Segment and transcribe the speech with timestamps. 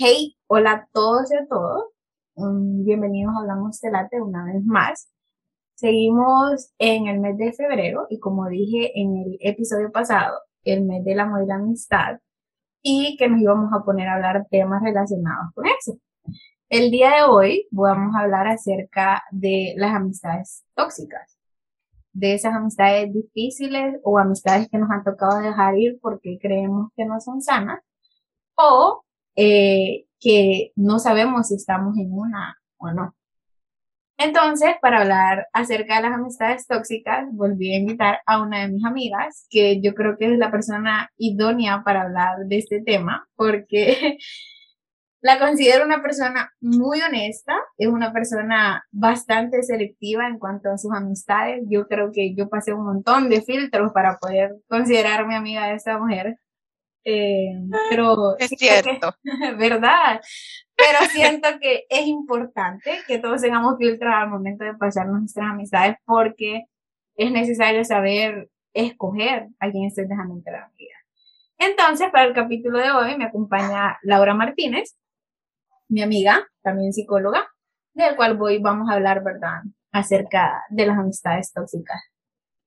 [0.00, 1.86] Hey, hola a todos y a todos.
[2.36, 5.10] Mm, Bienvenidos a Hablamos Telate una vez más.
[5.74, 11.04] Seguimos en el mes de febrero y como dije en el episodio pasado, el mes
[11.04, 12.20] del amor y la amistad
[12.80, 15.98] y que nos íbamos a poner a hablar temas relacionados con eso.
[16.68, 21.36] El día de hoy vamos a hablar acerca de las amistades tóxicas,
[22.12, 27.04] de esas amistades difíciles o amistades que nos han tocado dejar ir porque creemos que
[27.04, 27.80] no son sanas
[28.54, 29.02] o
[29.40, 33.14] eh, que no sabemos si estamos en una o no.
[34.18, 38.84] Entonces, para hablar acerca de las amistades tóxicas, volví a invitar a una de mis
[38.84, 44.18] amigas, que yo creo que es la persona idónea para hablar de este tema, porque
[45.20, 50.92] la considero una persona muy honesta, es una persona bastante selectiva en cuanto a sus
[50.92, 51.62] amistades.
[51.68, 55.96] Yo creo que yo pasé un montón de filtros para poder considerarme amiga de esta
[55.96, 56.38] mujer.
[57.10, 57.54] Eh,
[57.88, 59.14] pero es cierto,
[59.58, 60.20] ¿verdad?
[60.76, 65.96] Pero siento que es importante que todos tengamos filtros al momento de pasar nuestras amistades
[66.04, 66.64] porque
[67.16, 70.94] es necesario saber escoger a quién estés dejando entrar a la vida.
[71.56, 74.98] Entonces, para el capítulo de hoy me acompaña Laura Martínez,
[75.88, 77.48] mi amiga, también psicóloga,
[77.94, 79.62] del cual hoy vamos a hablar, ¿verdad?,
[79.92, 82.02] acerca de las amistades tóxicas.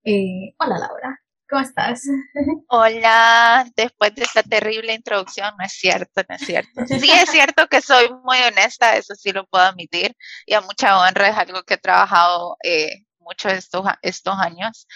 [0.04, 1.21] Eh, hola, Laura.
[1.52, 2.04] ¿Cómo estás?
[2.70, 6.72] Hola, después de esta terrible introducción, no es cierto, no es cierto.
[6.88, 10.98] Sí es cierto que soy muy honesta, eso sí lo puedo admitir, y a mucha
[10.98, 14.88] honra es algo que he trabajado eh, mucho estos, estos años.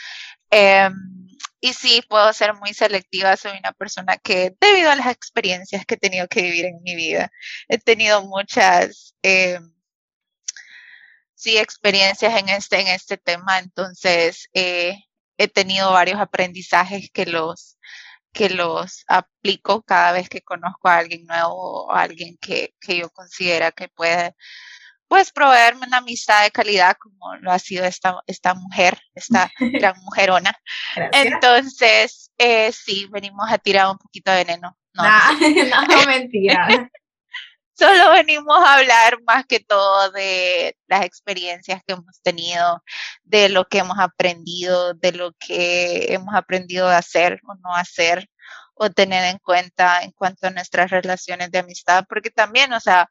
[0.49, 0.89] Eh,
[1.59, 5.95] y sí, puedo ser muy selectiva, soy una persona que debido a las experiencias que
[5.95, 7.29] he tenido que vivir en mi vida,
[7.67, 9.13] he tenido muchas...
[9.23, 9.59] Eh,
[11.33, 14.97] sí, experiencias en este, en este tema, entonces eh,
[15.37, 17.77] he tenido varios aprendizajes que los,
[18.31, 22.97] que los aplico cada vez que conozco a alguien nuevo o a alguien que, que
[22.97, 24.35] yo considera que puede
[25.07, 29.95] pues proveerme una amistad de calidad como lo ha sido esta, esta mujer, esta gran
[30.01, 30.53] mujerona.
[30.95, 31.25] Gracias.
[31.25, 34.77] Entonces, eh, sí, venimos a tirar un poquito de veneno.
[34.93, 36.89] No, no, no mentira.
[37.77, 42.83] Solo venimos a hablar más que todo de las experiencias que hemos tenido,
[43.23, 48.29] de lo que hemos aprendido, de lo que hemos aprendido a hacer o no hacer,
[48.75, 53.09] o tener en cuenta en cuanto a nuestras relaciones de amistad, porque también, o sea,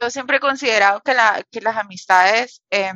[0.00, 2.92] yo siempre he considerado que, la, que las amistades eh,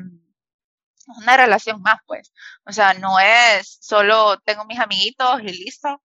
[1.07, 2.33] una relación más, pues.
[2.65, 6.03] O sea, no es solo tengo mis amiguitos y listo,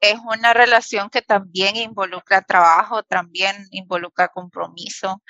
[0.00, 5.22] es una relación que también involucra trabajo, también involucra compromiso,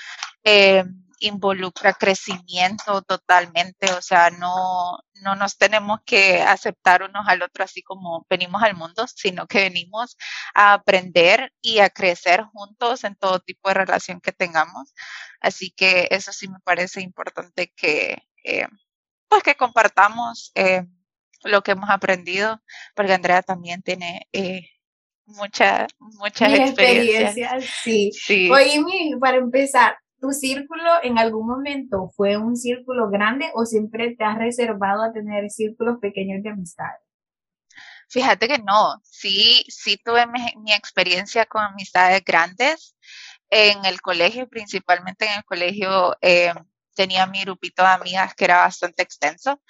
[0.45, 0.84] eh,
[1.21, 7.83] involucra crecimiento totalmente, o sea, no, no nos tenemos que aceptar unos al otro así
[7.83, 10.17] como venimos al mundo, sino que venimos
[10.55, 14.95] a aprender y a crecer juntos en todo tipo de relación que tengamos.
[15.41, 18.69] Así que eso sí me parece importante que, eh,
[19.29, 20.53] pues que compartamos.
[20.55, 20.85] Eh,
[21.44, 22.62] lo que hemos aprendido,
[22.94, 24.69] porque Andrea también tiene eh,
[25.26, 27.37] mucha, muchas experiencias.
[27.37, 27.65] experiencias.
[27.82, 28.10] Sí.
[28.12, 28.50] sí.
[28.50, 28.82] Oye,
[29.21, 34.38] para empezar, ¿tu círculo en algún momento fue un círculo grande o siempre te has
[34.38, 36.91] reservado a tener círculos pequeños de amistad?
[38.10, 42.97] Fíjate que no, sí, sí tuve mi, mi experiencia con amistades grandes
[43.50, 46.16] en el colegio, principalmente en el colegio.
[46.22, 46.53] Eh,
[46.94, 49.60] tenía mi grupito de amigas que era bastante extenso.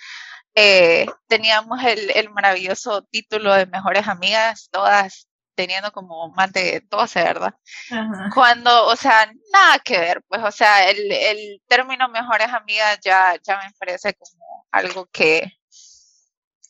[0.60, 7.22] Eh, teníamos el, el, maravilloso título de mejores amigas, todas teniendo como más de 12,
[7.22, 7.54] ¿verdad?
[7.92, 8.28] Ajá.
[8.34, 13.36] Cuando, o sea, nada que ver, pues, o sea, el, el término mejores amigas ya,
[13.41, 15.52] ya me parece como algo que,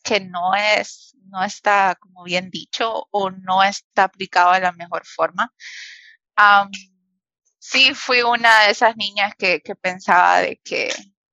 [0.02, 5.06] que no es, no está como bien dicho o no está aplicado de la mejor
[5.06, 5.50] forma.
[6.36, 6.70] Um,
[7.58, 10.90] sí, fui una de esas niñas que, que pensaba de que,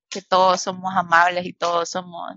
[0.09, 2.35] que todos somos amables y todos somos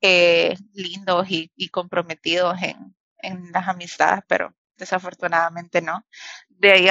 [0.00, 6.04] eh, lindos y, comprometidos en, en, las amistades, pero desafortunadamente no.
[6.48, 6.88] De ahí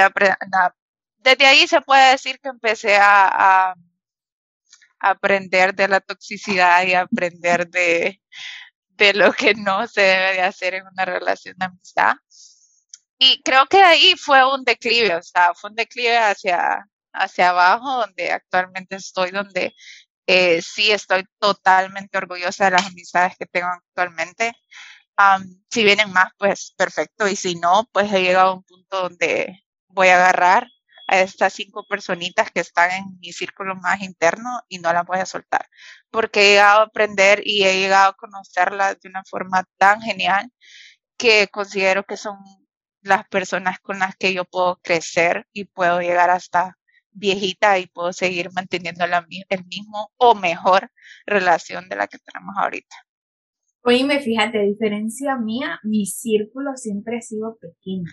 [1.18, 3.74] desde ahí se puede decir que empecé a, a,
[5.00, 8.22] aprender de la toxicidad y aprender de,
[8.90, 12.14] de lo que no se debe de hacer en una relación de amistad.
[13.18, 17.98] Y creo que ahí fue un declive, o sea, fue un declive hacia, hacia abajo,
[17.98, 19.74] donde actualmente estoy, donde
[20.26, 24.52] eh, sí estoy totalmente orgullosa de las amistades que tengo actualmente.
[25.18, 27.28] Um, si vienen más, pues perfecto.
[27.28, 30.68] Y si no, pues he llegado a un punto donde voy a agarrar
[31.08, 35.18] a estas cinco personitas que están en mi círculo más interno y no las voy
[35.18, 35.68] a soltar.
[36.10, 40.50] Porque he llegado a aprender y he llegado a conocerlas de una forma tan genial
[41.18, 42.38] que considero que son
[43.02, 46.78] las personas con las que yo puedo crecer y puedo llegar hasta
[47.12, 50.90] viejita y puedo seguir manteniendo la, el mismo o mejor
[51.26, 52.96] relación de la que tenemos ahorita.
[53.84, 58.10] Oye, fíjate, diferencia mía, mi círculo siempre ha sido pequeño.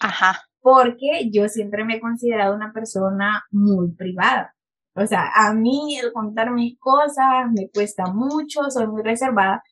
[0.00, 0.42] Ajá.
[0.60, 4.54] Porque yo siempre me he considerado una persona muy privada.
[4.94, 9.62] O sea, a mí el contar mis cosas me cuesta mucho, soy muy reservada.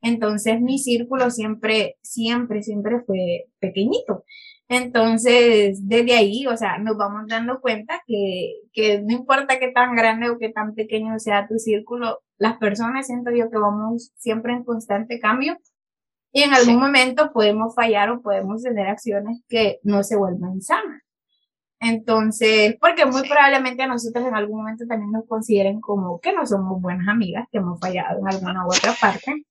[0.00, 4.24] Entonces mi círculo siempre, siempre, siempre fue pequeñito.
[4.68, 9.94] Entonces, desde ahí, o sea, nos vamos dando cuenta que, que no importa qué tan
[9.94, 14.54] grande o qué tan pequeño sea tu círculo, las personas siento yo que vamos siempre
[14.54, 15.58] en constante cambio
[16.32, 21.00] y en algún momento podemos fallar o podemos tener acciones que no se vuelvan sanas.
[21.78, 26.46] Entonces, porque muy probablemente a nosotros en algún momento también nos consideren como que no
[26.46, 29.44] somos buenas amigas, que hemos fallado en alguna u otra parte.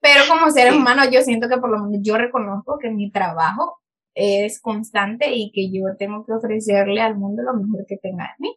[0.00, 3.80] Pero como seres humanos, yo siento que por lo menos yo reconozco que mi trabajo
[4.14, 8.34] es constante y que yo tengo que ofrecerle al mundo lo mejor que tenga de
[8.38, 8.56] mí.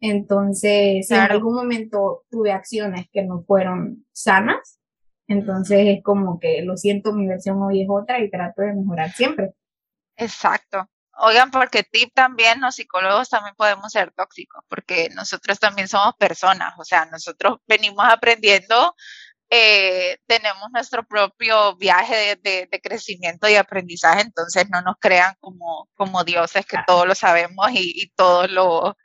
[0.00, 4.78] Entonces, si en algún momento tuve acciones que no fueron sanas,
[5.28, 9.10] entonces es como que lo siento, mi versión hoy es otra y trato de mejorar
[9.12, 9.54] siempre.
[10.16, 10.88] Exacto.
[11.18, 16.74] Oigan, porque tip también, los psicólogos también podemos ser tóxicos, porque nosotros también somos personas,
[16.78, 18.94] o sea, nosotros venimos aprendiendo,
[19.50, 25.88] eh, tenemos nuestro propio viaje de, de, crecimiento y aprendizaje, entonces no nos crean como,
[25.94, 28.96] como dioses que todo lo sabemos y, y todo lo,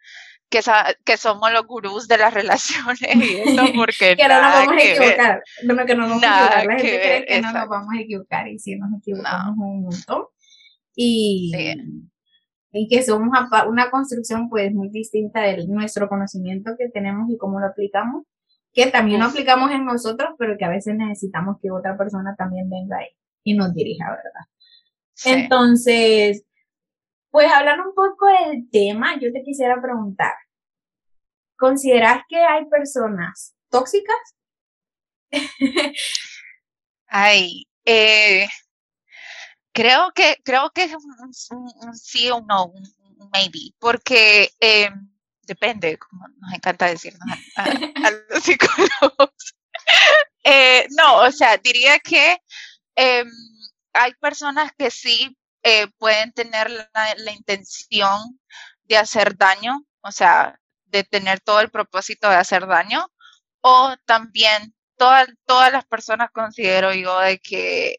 [0.51, 0.59] que,
[1.05, 4.83] que, somos los gurús de las relaciones y eso, porque que no nos vamos a
[4.83, 5.43] equivocar.
[5.63, 6.65] No, que no nos vamos a equivocar.
[6.65, 10.25] La gente cree que no nos vamos a equivocar y sí nos equivocamos un montón
[10.93, 11.53] y,
[12.73, 13.29] y que somos
[13.67, 18.25] una construcción pues muy distinta de nuestro conocimiento que tenemos y cómo lo aplicamos,
[18.73, 22.69] que también lo aplicamos en nosotros, pero que a veces necesitamos que otra persona también
[22.69, 23.09] venga ahí
[23.43, 24.45] y nos dirija, ¿verdad?
[25.25, 26.45] Entonces,
[27.29, 30.33] pues hablando un poco del tema, yo te quisiera preguntar,
[31.57, 34.35] ¿consideras que hay personas tóxicas?
[37.07, 38.47] Ay, eh,
[39.73, 42.83] Creo que, creo que es un, sí o no, un,
[43.31, 44.89] maybe, porque eh,
[45.43, 47.65] depende, como nos encanta decirnos a,
[48.29, 49.55] los psicólogos.
[50.43, 52.39] Eh, no, o sea, diría que
[52.95, 53.29] em,
[53.93, 58.39] hay personas que sí eh, pueden tener la, intención
[58.85, 63.07] de hacer daño, o sea, de tener todo el propósito de hacer daño,
[63.61, 67.97] o también todas todas las personas considero yo de que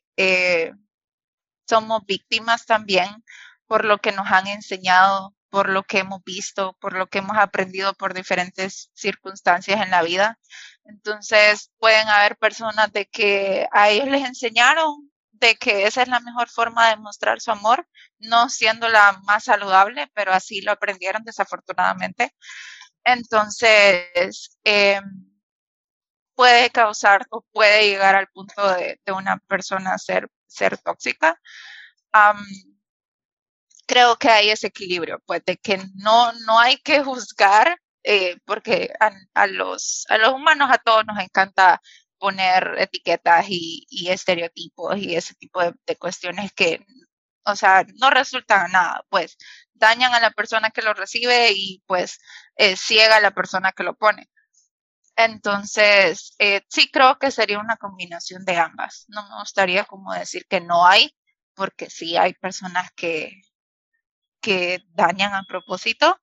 [1.69, 3.25] somos víctimas también
[3.67, 7.37] por lo que nos han enseñado, por lo que hemos visto, por lo que hemos
[7.37, 10.39] aprendido por diferentes circunstancias en la vida.
[10.85, 16.21] Entonces pueden haber personas de que a ellos les enseñaron de que esa es la
[16.21, 17.87] mejor forma de mostrar su amor,
[18.19, 22.35] no siendo la más saludable, pero así lo aprendieron desafortunadamente.
[23.05, 25.05] Entonces, em,
[26.35, 31.39] puede causar o puede llegar al punto de, de una persona ser ser tóxica,
[33.93, 38.91] creo que hay ese equilibrio, pues de que no, no hay que juzgar, eh, porque
[39.35, 41.81] a, los, a los humanos a todos nos encanta
[42.19, 46.87] poner etiquetas y, estereotipos y ese tipo de, cuestiones que,
[47.45, 49.37] o sea, no resultan nada, pues
[49.75, 52.19] dañan a la persona que lo recibe y pues
[52.57, 54.31] eh, ciega a la persona que lo pone.
[55.17, 59.05] Entonces, eh, sí creo que sería una combinación de ambas.
[59.09, 61.15] No me gustaría como decir que no hay,
[61.55, 63.33] porque sí hay personas que,
[64.43, 66.19] que dañan a propósito,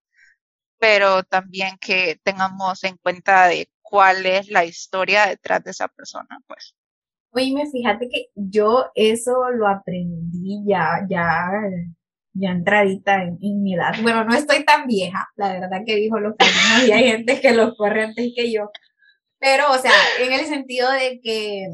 [0.78, 6.40] pero también que tengamos en cuenta de cuál es la historia detrás de esa persona,
[6.48, 6.76] pues.
[7.32, 11.52] Oye, fíjate que yo eso lo aprendí ya, ya,
[12.34, 13.94] ya entradita en, en, mi edad.
[14.02, 17.54] Bueno, no estoy tan vieja, la verdad que dijo los caminos y hay gente que
[17.54, 18.72] los corre antes que yo.
[19.40, 21.68] Pero, o sea, en el sentido de que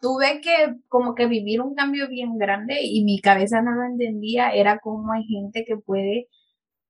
[0.00, 4.50] tuve que como que vivir un cambio bien grande y mi cabeza no lo entendía,
[4.50, 6.28] era como hay gente que puede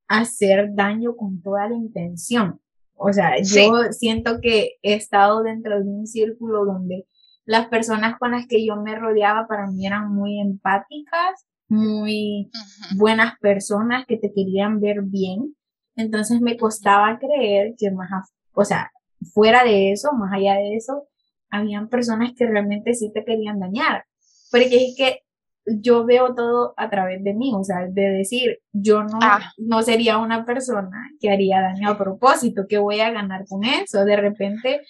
[0.09, 2.61] hacer daño con toda la intención.
[2.95, 7.07] O sea, yo siento que he estado dentro de un círculo donde
[7.45, 12.51] las personas con las que yo me rodeaba para mí eran muy empáticas, muy
[12.97, 15.55] buenas personas que te querían ver bien.
[15.95, 18.91] Entonces me costaba creer que más, o sea,
[19.33, 21.07] fuera de eso, más allá de eso,
[21.51, 24.05] habían personas que realmente sí te querían dañar.
[24.51, 25.23] Porque es que
[25.67, 29.53] yo veo todo a través de mí, o sea, de decir, yo no, ah.
[29.59, 34.05] no sería una persona que haría daño a propósito, que voy a ganar con eso.
[34.05, 34.83] De repente,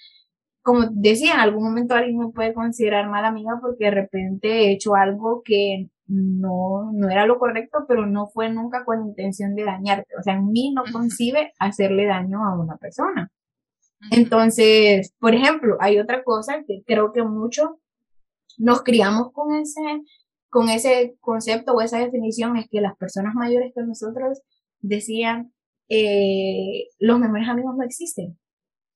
[0.62, 4.72] como decía, en algún momento alguien me puede considerar mala amiga porque de repente he
[4.72, 9.64] hecho algo que no, no era lo correcto, pero no fue nunca con intención de
[9.64, 10.14] dañarte.
[10.18, 13.30] O sea, en mí no concibe hacerle daño a una persona.
[14.10, 17.80] Entonces, por ejemplo, hay otra cosa que creo que mucho
[18.56, 20.02] nos criamos con ese,
[20.48, 24.40] con ese concepto o esa definición, es que las personas mayores que nosotros
[24.80, 25.52] decían,
[25.88, 28.38] eh, los mejores amigos no existen.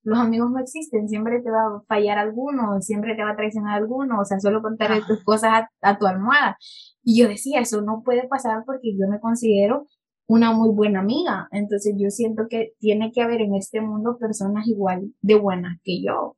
[0.04, 3.76] Los amigos no existen, siempre te va a fallar alguno, siempre te va a traicionar
[3.76, 6.56] alguno, o sea, solo contarle tus cosas a, tu almohada.
[7.04, 9.86] Y yo decía, eso no puede pasar porque yo me considero
[10.32, 11.48] una muy buena amiga.
[11.52, 16.02] Entonces yo siento que tiene que haber en este mundo personas igual de buenas que
[16.02, 16.36] yo.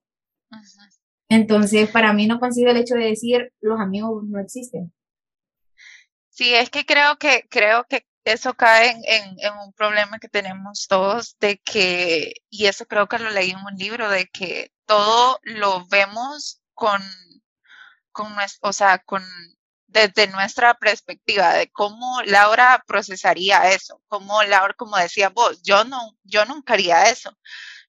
[1.28, 4.92] Entonces, para mí no consigo el hecho de decir los amigos no existen.
[6.28, 11.36] Sí, es que creo que creo que eso cae en, un problema que tenemos todos
[11.38, 15.86] de que, y eso creo que lo leí en un libro, de que todo lo
[15.86, 17.00] vemos con,
[18.10, 18.26] con
[18.62, 19.22] o sea, con,
[19.94, 26.18] desde nuestra perspectiva de cómo Laura procesaría eso, cómo Laura, como decía vos, yo no,
[26.24, 27.38] yo nunca haría eso,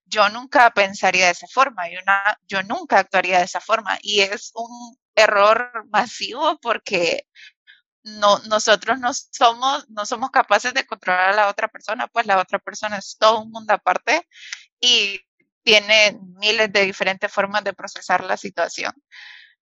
[0.05, 1.99] yo nunca pensaría de esa forma, yo,
[2.47, 7.27] yo nunca actuaría de esa forma, y es un error masivo porque
[8.03, 12.39] no, nosotros no somos, no somos capaces de controlar a la otra persona, pues la
[12.39, 14.27] otra persona es todo un mundo aparte
[14.79, 15.19] y
[15.63, 18.93] tiene miles de diferentes formas de procesar la situación.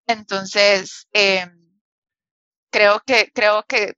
[0.09, 1.62] Entonces, em,
[2.73, 3.95] creo que, creo que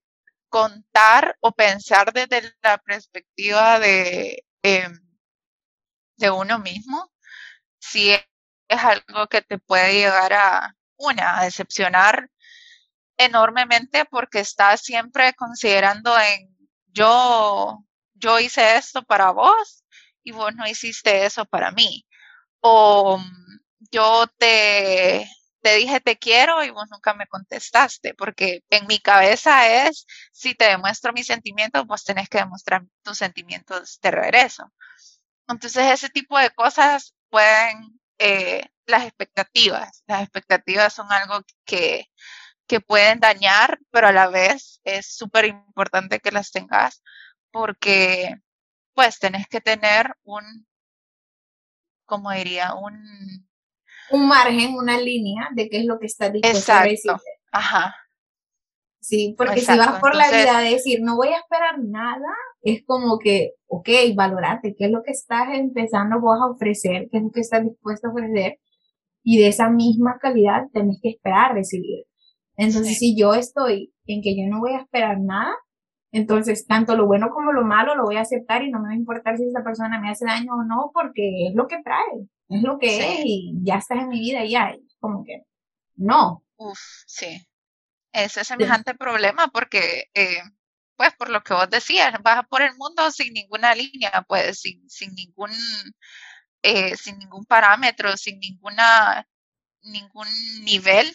[0.50, 5.00] contar o pensar desde la perspectiva de, em,
[6.16, 7.10] de uno mismo,
[7.80, 8.22] sí es,
[8.68, 12.28] algo que te puede llegar a, una, a decepcionar
[13.16, 16.54] enormemente porque está siempre considerando en
[16.88, 19.84] yo, yo hice esto para vos
[20.24, 22.06] y vos no hiciste eso para mí.
[22.60, 23.20] O
[23.90, 25.28] yo te,
[25.64, 30.54] te dije te quiero y vos nunca me contestaste, porque en mi cabeza es, si
[30.54, 34.73] te demuestro mis sentimientos, vos tenés que demostrar tus sentimientos de regreso.
[35.49, 42.06] Entonces ese tipo de cosas pueden, eh, las expectativas, las expectativas son algo que
[42.66, 47.02] que pueden dañar, pero a la vez es súper importante que las tengas
[47.50, 48.37] porque
[48.94, 50.66] pues tenés que tener un,
[52.06, 53.49] como diría, un...
[54.11, 57.12] Un margen, una línea de qué es lo que estás dispuesto a decir.
[57.52, 57.94] Ajá.
[59.00, 62.26] Sí, porque si vas por la vida de decir, no voy a esperar nada,
[62.62, 67.18] es como que, ok, valorate qué es lo que estás empezando vos a ofrecer, qué
[67.18, 68.58] es lo que estás dispuesto a ofrecer,
[69.23, 72.06] y de esa misma calidad tenés que esperar recibir.
[72.56, 75.54] Entonces, si yo estoy en que yo no voy a esperar nada,
[76.11, 78.92] entonces tanto lo bueno como lo malo lo voy a aceptar y no me va
[78.92, 82.28] a importar si esa persona me hace daño o no, porque es lo que trae,
[82.48, 85.42] es lo que es y ya estás en mi vida y ya, como que
[85.96, 86.44] no.
[86.56, 87.46] Uf, sí.
[88.12, 90.38] Ese es semejante problema porque, eh,
[90.96, 94.88] pues por lo que vos decías, vas por el mundo sin ninguna línea, pues sin,
[94.88, 95.50] sin ningún,
[96.62, 99.26] eh, sin ningún parámetro, sin ninguna,
[99.82, 100.28] ningún
[100.64, 101.14] nivel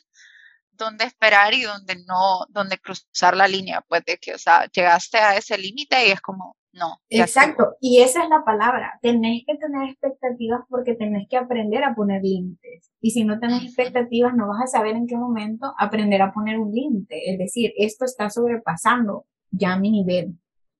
[0.72, 5.18] dónde esperar y dónde no, dónde cruzar la línea, pues de que, o sea, llegaste
[5.20, 6.98] a ese límite y es como, no.
[7.10, 11.96] Exacto, y esa es la palabra, tenés que tener expectativas porque tenés que aprender a
[11.96, 12.92] poner límites.
[13.02, 16.60] Y si no tenés expectativas, no vas a saber en qué momento aprender a poner
[16.60, 17.32] un límite.
[17.32, 20.38] Es decir, esto está sobrepasando ya mi nivel,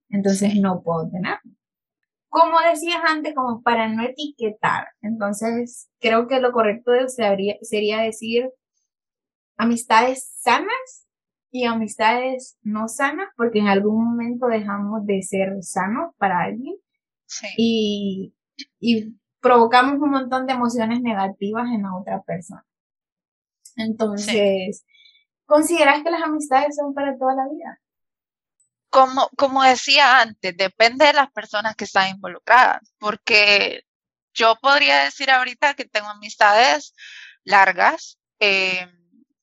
[0.10, 1.52] entonces no puedo tenerlo.
[2.30, 8.52] Como decías antes, como para no etiquetar, entonces creo que lo correcto sería decir
[9.58, 11.08] amistades sanas
[11.52, 16.76] y amistades no sanas, porque en algún momento dejamos de ser sanos para alguien
[17.58, 18.34] y,
[19.42, 22.66] provocamos un montón de emociones negativas en la otra persona.
[23.78, 24.84] Entonces,
[25.46, 27.80] ¿consideras que las amistades son para toda la vida?
[28.90, 33.84] Como, como decía antes, depende de las personas que están involucradas, porque
[34.34, 36.94] yo podría decir ahorita que tengo amistades
[37.46, 38.88] largas, eh,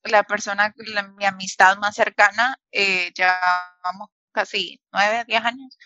[0.08, 0.75] la persona,
[1.16, 5.78] mi amistad más cercana, eh, llevamos casi nueve, diez años,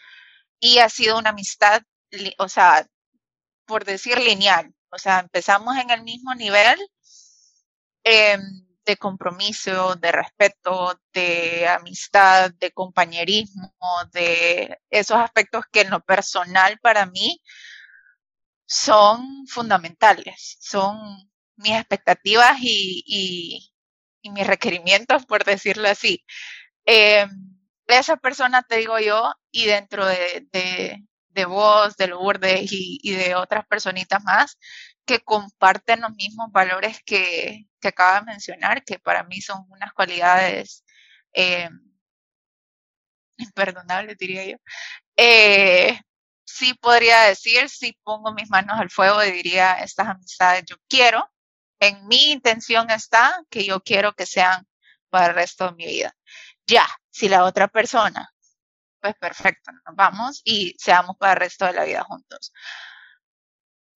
[0.60, 1.82] y ha sido una amistad,
[2.38, 2.86] o sea,
[3.66, 6.78] por decir lineal, o sea, empezamos en el mismo nivel
[8.04, 8.40] em,
[8.84, 13.72] de compromiso, de respeto, de amistad, de compañerismo,
[14.12, 17.40] de esos aspectos que en lo personal para mí
[18.66, 20.98] son fundamentales, son
[21.56, 23.69] mis expectativas y
[24.28, 26.22] mis requerimientos, por decirlo así.
[26.86, 27.26] Eh,
[27.86, 33.12] esa persona, te digo yo, y dentro de, de, de vos, de Lourdes y, y,
[33.12, 34.58] de otras personitas más,
[35.06, 39.92] que comparten los mismos valores que, que acaba de mencionar, que para mí son unas
[39.92, 40.84] cualidades
[41.32, 41.68] eh,
[43.38, 44.56] imperdonable diría yo,
[45.16, 46.00] eh,
[46.44, 51.28] sí podría decir, si pongo mis manos al fuego y diría, estas amistades yo quiero,
[51.80, 54.66] en mi intención está que yo quiero que sean
[55.08, 56.14] para el resto de mi vida.
[56.66, 58.28] Ya, si la otra persona,
[59.00, 62.52] pues perfecto, nos vamos y seamos para el resto de la vida juntos.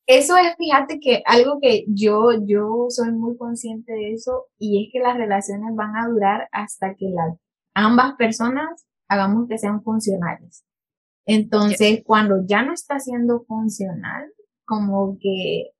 [0.07, 4.93] Eso es, fíjate que algo que yo, yo soy muy consciente de eso y es
[4.93, 7.39] que las relaciones van a durar hasta que las
[7.75, 10.65] ambas personas hagamos que sean funcionales.
[11.27, 14.31] Entonces, cuando ya no está siendo funcional,
[14.67, 15.74] como que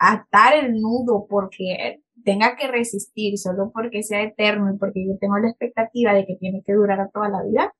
[0.00, 5.38] atar el nudo porque tenga que resistir solo porque sea eterno y porque yo tengo
[5.38, 7.72] la expectativa de que tiene que durar a toda la vida,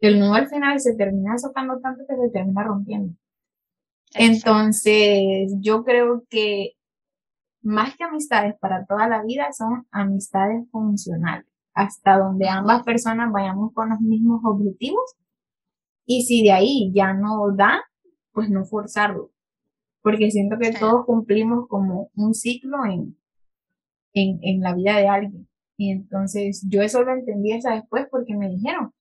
[0.00, 3.14] el nudo al final se termina socando tanto que se termina rompiendo.
[4.14, 6.72] Entonces, yo creo que
[7.62, 13.72] más que amistades para toda la vida son amistades funcionales, hasta donde ambas personas vayamos
[13.74, 15.14] con los mismos objetivos
[16.06, 17.82] y si de ahí ya no da,
[18.32, 19.30] pues no forzarlo.
[20.02, 23.16] Porque siento que todos cumplimos como un ciclo en,
[24.12, 25.48] en, en la vida de alguien.
[25.76, 28.92] Y entonces yo eso lo entendí hasta después porque me dijeron,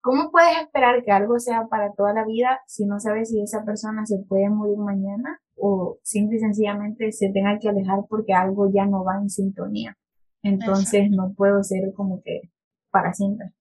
[0.00, 3.64] ¿cómo puedes esperar que algo sea para toda la vida si no sabes si esa
[3.64, 8.70] persona se puede morir mañana o simple y sencillamente se tenga que alejar porque algo
[8.72, 9.96] ya no va en sintonía?
[10.42, 12.50] Entonces no puedo ser como que
[12.90, 13.52] para siempre.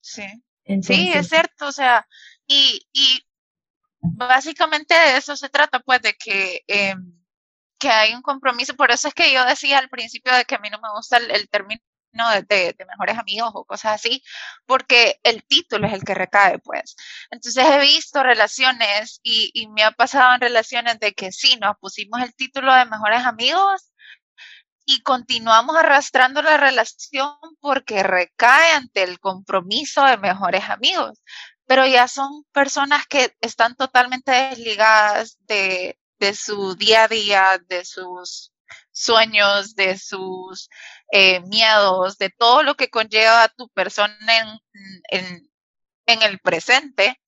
[0.00, 0.24] Sí
[0.82, 2.06] sí, es cierto, o sea,
[2.46, 3.20] y, y
[4.02, 7.14] básicamente de eso se trata, pues, de que, em,
[7.78, 8.76] que hay un compromiso.
[8.76, 11.18] Por eso es que yo decía al principio de que a mí no me gusta
[11.18, 11.80] el, término
[12.48, 14.22] de, de, mejores amigos o cosas así,
[14.66, 16.96] porque el título es el que recae, pues.
[17.30, 21.76] Entonces he visto relaciones y, y me ha pasado en relaciones de que sí, nos
[21.78, 23.92] pusimos el título de mejores amigos
[24.84, 31.22] y continuamos arrastrando la relación porque recae ante el compromiso de mejores amigos,
[31.66, 35.98] pero ya son personas que están totalmente desligadas de,
[36.34, 38.52] su día a día, de sus
[38.92, 40.68] sueños, de sus
[41.10, 44.60] eh, miedos, de todo lo que conlleva a tu persona
[45.10, 45.42] en,
[46.06, 47.20] el presente,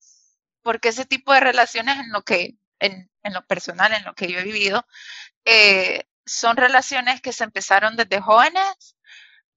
[0.63, 4.39] porque ese tipo de relaciones en lo que, en, lo personal, en lo que yo
[4.39, 4.87] he vivido,
[5.45, 8.97] eh, son relaciones que se empezaron desde jóvenes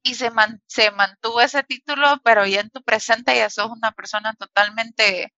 [0.03, 0.31] y se,
[0.67, 5.33] se mantuvo ese título, pero ya en tu presente ya sos una persona totalmente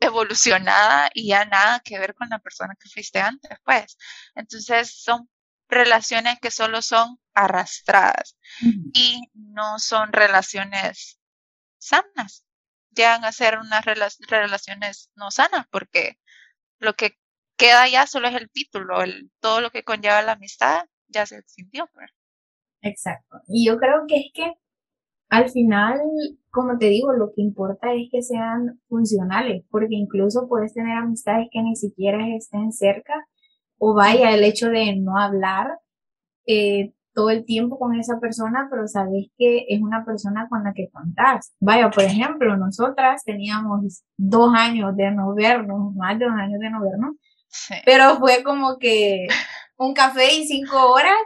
[0.00, 3.96] evolucionada y ya nada que ver con la persona que fuiste antes, pues.
[4.34, 5.28] Entonces son
[5.68, 8.36] relaciones que solo son arrastradas
[8.92, 11.18] y no son relaciones
[11.78, 12.44] sanas.
[12.90, 16.18] Llegan a ser unas relaciones no sanas porque
[16.78, 17.18] lo que
[17.56, 21.38] queda ya solo es el título, el, todo lo que conlleva la amistad ya se
[21.38, 21.88] extinguió.
[21.92, 22.10] Pues.
[22.86, 23.38] Exacto.
[23.48, 24.52] Y yo creo que es que
[25.28, 26.00] al final,
[26.50, 31.48] como te digo, lo que importa es que sean funcionales, porque incluso puedes tener amistades
[31.50, 33.14] que ni siquiera estén cerca,
[33.78, 35.78] o vaya el hecho de no hablar
[36.46, 40.72] eh, todo el tiempo con esa persona, pero sabes que es una persona con la
[40.74, 41.54] que contás.
[41.60, 46.70] Vaya, por ejemplo, nosotras teníamos dos años de no vernos, más de dos años de
[46.70, 47.16] no vernos,
[47.84, 49.26] pero fue como que
[49.78, 51.16] un café y cinco horas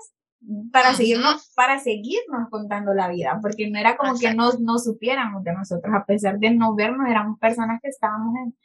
[0.72, 5.44] para seguirnos, para seguirnos contando la vida, porque no era como que no, no supiéramos
[5.44, 8.56] de nosotros, a pesar de no vernos, éramos personas que estábamos en,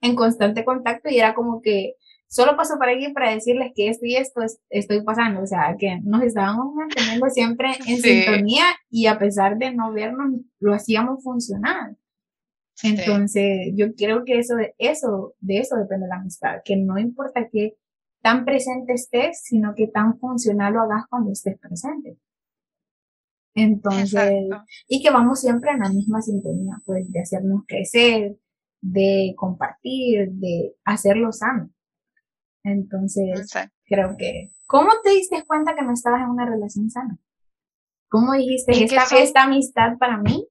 [0.00, 1.94] en constante contacto y era como que
[2.26, 4.40] solo pasó por aquí para decirles que esto y esto
[4.70, 9.72] estoy pasando, o sea, que nos estábamos manteniendo siempre en sintonía y a pesar de
[9.72, 11.96] no vernos, lo hacíamos funcionar.
[12.82, 17.48] Entonces, yo creo que eso de eso, de eso depende la amistad, que no importa
[17.48, 17.76] que
[18.22, 22.18] tan presente estés, sino que tan funcional lo hagas cuando estés presente.
[23.54, 24.46] Entonces,
[24.88, 28.36] y que vamos siempre en la misma sintonía, pues, de hacernos crecer,
[28.80, 31.70] de compartir, de hacerlo sano.
[32.62, 33.52] Entonces,
[33.84, 37.18] creo que, ¿cómo te diste cuenta que no estabas en una relación sana?
[38.08, 40.46] ¿Cómo dijiste, esta, esta amistad para mí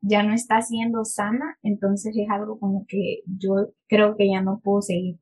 [0.00, 4.60] ya no está siendo sana, entonces es algo como que yo creo que ya no
[4.60, 5.18] puedo seguir.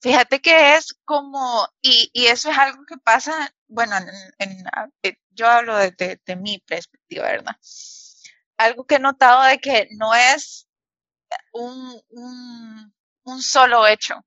[0.00, 3.96] Fíjate que es como, y, y eso es algo que pasa, bueno,
[4.38, 4.64] en,
[5.02, 7.56] eh, yo hablo de, de, mi perspectiva, ¿verdad?
[8.56, 10.68] Algo que he notado de que no es
[11.52, 14.24] un, un, un solo hecho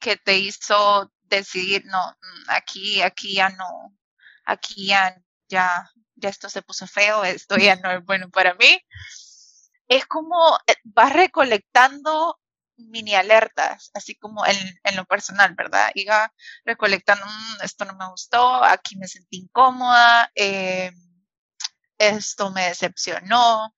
[0.00, 3.96] que te hizo decidir, no, mm, aquí, aquí ya no,
[4.44, 5.16] aquí ya,
[5.48, 8.80] ya, ya esto se puso feo, esto ya no es bueno para mí.
[9.88, 12.38] Es como eh, vas recolectando
[12.78, 15.90] mini alertas, así como en, en lo personal, ¿verdad?
[15.94, 16.32] Iba
[16.64, 20.92] recolectando, mm, esto no me gustó, aquí me sentí incómoda, eh,
[21.98, 23.74] esto me decepcionó,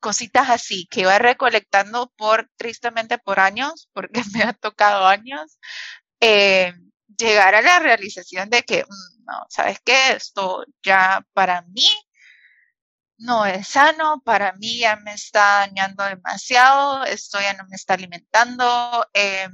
[0.00, 5.58] cositas así que iba recolectando por, tristemente por años, porque me ha tocado años,
[6.20, 6.74] eh,
[7.18, 10.12] llegar a la realización de que, mm, no, ¿sabes qué?
[10.12, 11.86] Esto ya para mí
[13.22, 17.94] no es sano, para mí ya me está dañando demasiado, esto ya no me está
[17.94, 19.48] alimentando, eh,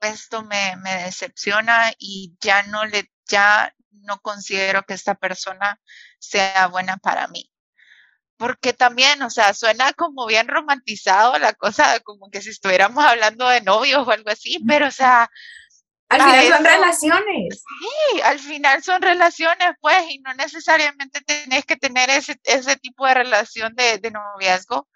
[0.00, 5.80] esto me, me, decepciona y ya no le, ya no considero que esta persona
[6.18, 7.50] sea buena para mí.
[8.36, 13.48] Porque también, o sea, suena como bien romantizado la cosa, como que si estuviéramos hablando
[13.48, 15.30] de novios o algo así, pero o sea,
[16.08, 17.64] al final son relaciones.
[17.80, 23.06] Sí, al final son relaciones, pues, y no necesariamente tenés que tener ese, ese tipo
[23.06, 24.88] de relación de, de noviazgo,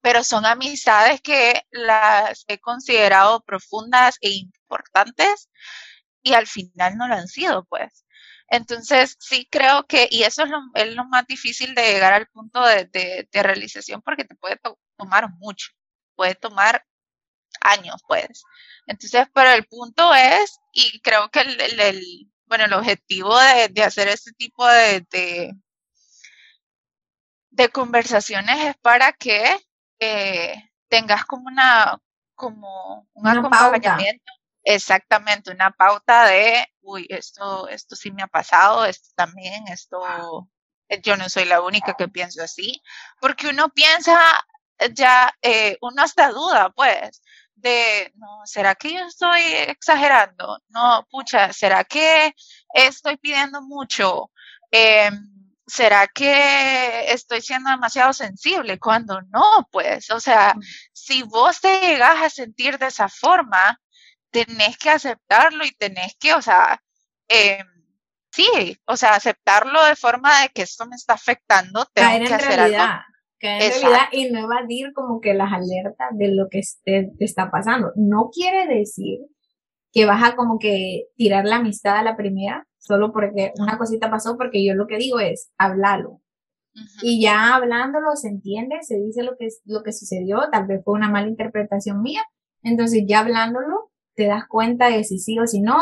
[0.00, 5.50] pero son amistades que las he considerado profundas e importantes
[6.22, 8.04] y al final no lo han sido, pues.
[8.48, 12.26] Entonces, sí creo que, y eso es lo, es lo más difícil de llegar al
[12.28, 14.58] punto de, de, de realización porque te puede
[14.96, 15.68] tomar mucho,
[16.16, 16.84] puede tomar
[17.62, 18.44] años, pues.
[18.86, 23.82] Entonces, pero el punto es, y creo que el, el, bueno, el objetivo de, de,
[23.82, 25.54] hacer este tipo de, de,
[27.50, 29.56] de conversaciones es para que
[30.00, 31.98] eh, tengas como una,
[32.34, 34.24] como un una acompañamiento.
[34.24, 34.42] Pauta.
[34.64, 40.48] Exactamente, una pauta de, uy, esto, esto sí me ha pasado, esto también, esto,
[41.02, 42.80] yo no soy la única que pienso así,
[43.20, 44.16] porque uno piensa
[44.94, 47.22] ya, eh, uno hasta duda, pues,
[47.62, 50.58] de, no, ¿será que yo estoy exagerando?
[50.68, 52.34] No, pucha, ¿será que
[52.74, 54.30] estoy pidiendo mucho?
[54.70, 55.10] Eh,
[55.66, 58.78] ¿Será que estoy siendo demasiado sensible?
[58.78, 60.54] Cuando no, pues, o sea,
[60.92, 63.80] si vos te llegas a sentir de esa forma,
[64.30, 66.82] tenés que aceptarlo y tenés que, o sea,
[67.28, 67.64] eh,
[68.32, 72.34] sí, o sea, aceptarlo de forma de que esto me está afectando, tengo Caer que
[72.34, 72.90] hacer realidad.
[72.90, 73.11] algo
[73.42, 77.92] realidad y no evadir como que las alertas de lo que te, te, está pasando.
[77.96, 79.20] No quiere decir
[79.92, 84.10] que vas a como que tirar la amistad a la primera, solo porque una cosita
[84.10, 86.10] pasó, porque yo lo que digo es, háblalo.
[86.74, 87.00] Uh -huh.
[87.02, 90.94] Y ya hablándolo se entiende, se dice lo que, lo que sucedió, tal vez fue
[90.94, 92.22] una mala interpretación mía,
[92.62, 95.76] entonces ya hablándolo te das cuenta de si sí o si no,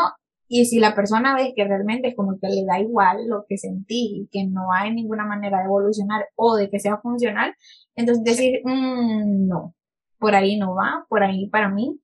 [0.53, 3.57] y si la persona ve que realmente es como que le da igual lo que
[3.57, 7.55] sentí y que no hay ninguna manera de evolucionar o de que sea funcional,
[7.95, 9.73] entonces decir, mmm, no,
[10.19, 11.97] por ahí no va, por ahí para mí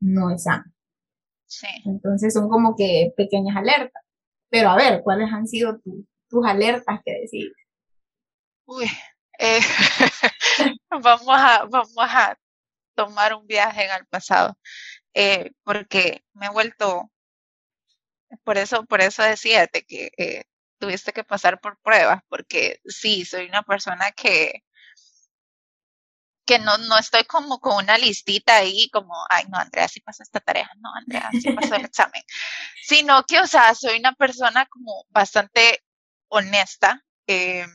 [0.00, 0.64] no es sano.
[1.46, 1.68] Sí.
[1.86, 4.02] Entonces son como que pequeñas alertas.
[4.50, 7.50] Pero a ver, ¿cuáles han sido tu, tus alertas que decís?
[8.66, 8.84] Uy,
[9.38, 9.60] eh,
[10.90, 12.36] vamos, a, vamos a
[12.94, 14.58] tomar un viaje al pasado,
[15.14, 17.10] eh, porque me he vuelto
[18.44, 20.44] por eso, por eso decía que eh,
[20.78, 24.64] tuviste que pasar por pruebas, porque sí, soy una persona que,
[26.44, 30.22] que no, no estoy como con una listita ahí, como, ay, no, Andrea, sí pasó
[30.22, 32.22] esta tarea, no, Andrea, sí pasó el examen,
[32.82, 35.82] sino que, o sea, soy una persona como bastante
[36.28, 37.66] honesta, eh,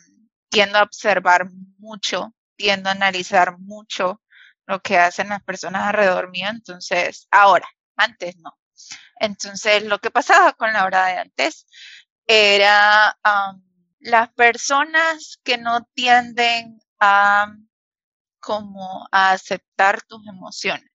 [0.50, 4.22] tiendo a observar mucho, tiendo a analizar mucho
[4.68, 8.58] lo que hacen las personas alrededor mío, entonces, ahora, antes no.
[9.22, 11.68] Entonces, lo que pasaba con la hora de antes
[12.28, 13.16] era
[14.00, 17.54] las personas que no tienden a
[18.40, 20.90] como a aceptar tus emociones.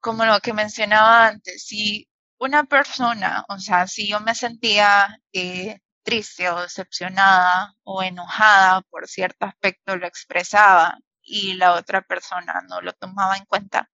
[0.00, 5.80] Como lo que mencionaba antes, si una persona, o sea, si yo me sentía eh,
[6.02, 12.80] triste o decepcionada o enojada por cierto aspecto, lo expresaba y la otra persona no
[12.80, 13.90] lo tomaba en cuenta,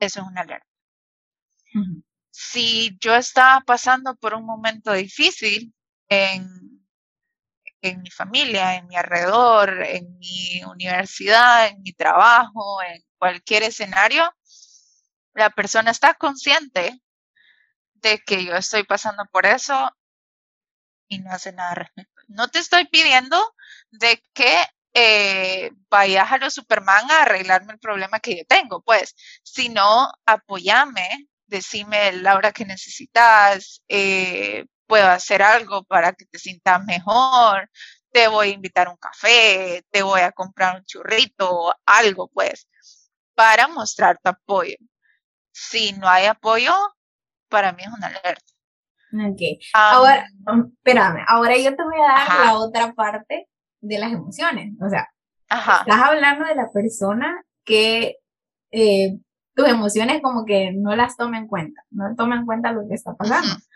[0.00, 0.66] eso es una alerta.
[2.38, 5.74] Si yo estaba pasando por un momento difícil
[6.10, 6.46] en,
[7.80, 14.30] en mi familia, en mi alrededor, en mi universidad, en mi trabajo, en cualquier escenario,
[15.32, 17.00] la persona está consciente
[17.94, 19.90] de que yo estoy pasando por eso
[21.08, 21.90] y no hace nada.
[22.28, 23.54] No te estoy pidiendo
[23.90, 29.14] de que eh, vayas a los Superman a arreglarme el problema que yo tengo, pues,
[29.42, 36.84] sino apoyame decime la hora que necesitas, eh, puedo hacer algo para que te sientas
[36.84, 37.70] mejor,
[38.10, 42.68] te voy a invitar a un café, te voy a comprar un churrito, algo pues,
[43.34, 44.76] para mostrar tu apoyo.
[45.52, 46.72] Si no hay apoyo,
[47.48, 48.52] para mí es una alerta.
[49.12, 49.40] Ok.
[49.40, 50.26] Um, ahora,
[50.74, 52.44] espérame, ahora yo te voy a dar ajá.
[52.44, 53.48] la otra parte
[53.80, 54.72] de las emociones.
[54.80, 55.08] O sea,
[55.48, 55.80] ajá.
[55.80, 58.16] estás hablando de la persona que
[58.70, 59.18] eh,
[59.56, 62.94] tus emociones como que no las toma en cuenta, no toma en cuenta lo que
[62.94, 63.54] está pasando.
[63.54, 63.66] Uh -huh.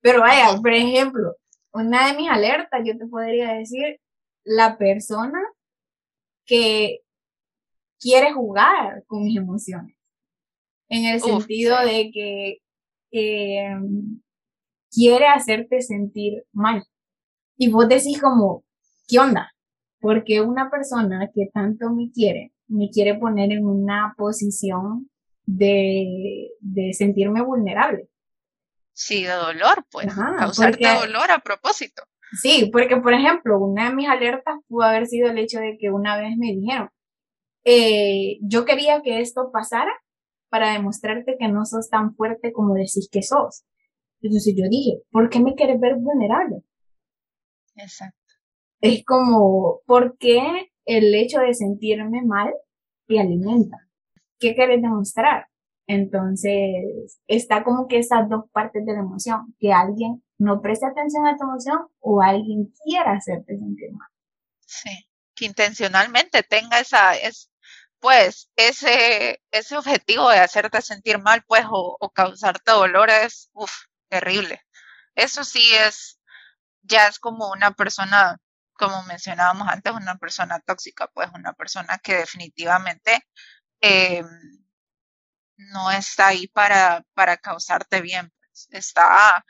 [0.00, 1.36] Pero vaya, por ejemplo,
[1.72, 4.00] una de mis alertas, yo te podría decir,
[4.44, 5.40] la persona
[6.46, 7.00] que
[7.98, 9.96] quiere jugar con mis emociones.
[10.88, 12.58] En el sentido de que
[13.10, 14.20] em,
[14.90, 16.84] quiere hacerte sentir mal.
[17.56, 18.64] Y vos decís como,
[19.06, 19.52] ¿qué onda?
[20.00, 25.10] Porque una persona que tanto me quiere, me quiere poner en una posición
[25.44, 28.08] de, de sentirme vulnerable.
[28.92, 30.14] Sí, de dolor, pues.
[30.14, 32.02] causarte dolor a propósito.
[32.40, 35.90] Sí, porque por ejemplo, una de mis alertas pudo haber sido el hecho de que
[35.90, 36.90] una vez me dijeron,
[37.64, 39.90] eh, yo quería que esto pasara
[40.48, 43.64] para demostrarte que no sos tan fuerte como decís que sos.
[44.22, 46.62] Entonces yo dije, ¿por qué me quieres ver vulnerable?
[47.74, 48.16] Exacto.
[48.80, 52.52] Es como, ¿por qué el hecho de sentirme mal
[53.06, 53.76] te alimenta?
[54.38, 55.46] ¿Qué quieres demostrar?
[55.86, 61.26] Entonces, está como que esas dos partes de la emoción, que alguien no preste atención
[61.26, 64.08] a tu emoción o alguien quiera hacerte sentir mal.
[64.60, 67.50] Sí, que intencionalmente tenga esa, es,
[67.98, 73.72] pues, ese, ese objetivo de hacerte sentir mal, pues, o, o causarte dolor es, uff,
[74.08, 74.60] terrible.
[75.16, 76.20] Eso sí es,
[76.82, 78.38] ya es como una persona,
[78.80, 83.26] como mencionábamos antes, una persona tóxica, pues, una persona que definitivamente
[83.82, 84.24] eh,
[85.58, 89.44] no está ahí para, para causarte bien, pues, está,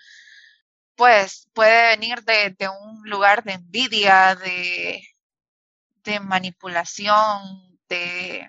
[0.96, 5.00] pues puede venir de, un lugar de envidia, de,
[6.02, 8.48] de manipulación, de,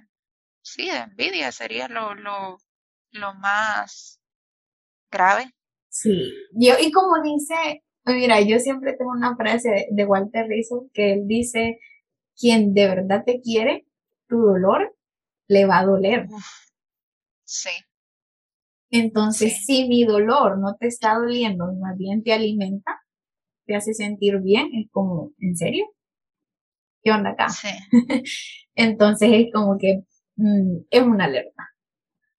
[0.63, 2.57] sí, de envidia sería lo, lo,
[3.11, 4.19] lo más
[5.11, 5.53] grave.
[5.89, 11.27] Sí, y como dice, mira, yo siempre tengo una frase de, Walter Rizzo que él
[11.27, 11.79] dice,
[12.37, 13.85] quien de verdad te quiere,
[14.27, 14.95] tu dolor
[15.47, 16.27] le va a doler.
[17.43, 17.69] Sí.
[18.89, 23.01] Entonces, si mi dolor no te está doliendo, más bien te alimenta,
[23.65, 25.85] te hace sentir bien, es como, ¿en serio?
[27.03, 27.49] ¿Qué onda acá?
[27.49, 27.69] Sí.
[28.75, 30.03] Entonces es como que
[30.35, 31.69] mm, es una alerta.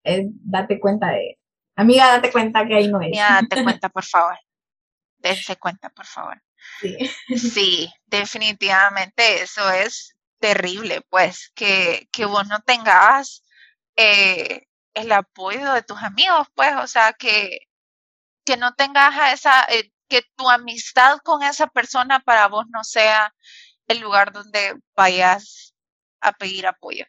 [0.04, 1.38] date cuenta de,
[1.74, 3.08] amiga, date cuenta que ahí no es.
[3.08, 4.36] Amiga, date cuenta, por favor.
[5.22, 6.42] Dense cuenta, por favor.
[6.80, 6.96] Sí.
[7.36, 13.42] sí, definitivamente eso es terrible, pues, que, que vos no tengas
[13.96, 17.60] eh, el apoyo de tus amigos, pues, o sea, que,
[18.44, 22.84] que no tengas a esa, eh, que tu amistad con esa persona para vos no
[22.84, 23.34] sea
[23.88, 25.74] el lugar donde vayas
[26.20, 27.04] a pedir apoyo.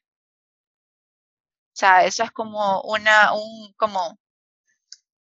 [1.74, 4.20] O sea, eso es como una, un, como,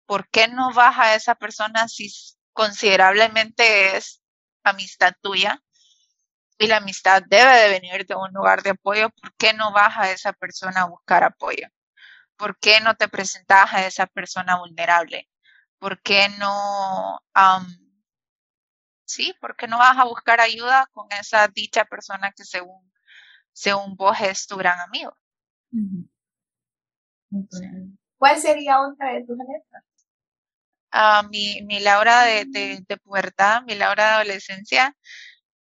[0.06, 2.10] ¿por qué no vas a esa persona si
[2.52, 4.22] considerablemente es
[4.64, 5.62] amistad tuya?
[6.58, 9.10] Y la amistad debe de venir de un lugar de apoyo.
[9.10, 11.66] ¿Por qué no vas a esa persona a buscar apoyo?
[12.36, 15.28] ¿Por qué no te presentas a esa persona vulnerable?
[15.78, 17.20] ¿Por qué no,
[19.04, 22.92] sí, por qué no vas a buscar ayuda con esa dicha persona que según,
[23.52, 25.16] según vos es tu gran amigo?
[28.16, 29.84] ¿Cuál sería otra de tus alertas?
[30.92, 34.94] Uh, mi, mi Laura de, de, pubertad, mi Laura de adolescencia,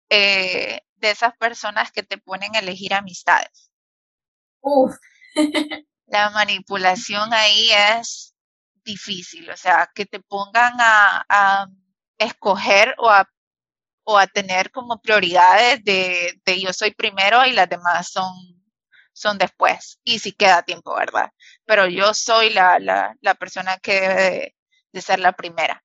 [0.09, 3.71] eh, de esas personas que te ponen a elegir amistades.
[4.61, 4.95] Uf.
[6.07, 8.35] la manipulación ahí es
[8.83, 11.67] difícil, o sea, que te pongan a,
[12.17, 13.27] escoger o a,
[14.03, 18.31] o a tener como prioridades de, yo soy primero y las demás son,
[19.13, 21.31] son después, y si queda tiempo, ¿verdad?
[21.65, 24.55] Pero yo soy la, la, persona que debe de,
[24.99, 25.81] ser la primera.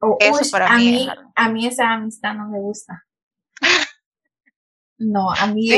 [0.00, 3.04] Oh, Eso para a mí, a mí esa amistad no me gusta.
[4.98, 5.68] No, a mí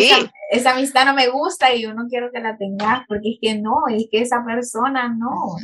[0.52, 3.60] esa, amistad no me gusta y yo no quiero que la tengas porque es que
[3.60, 5.56] no, es que esa persona no.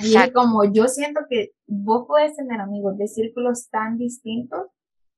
[0.00, 4.68] Y es como yo siento que vos puedes tener amigos de círculos tan distintos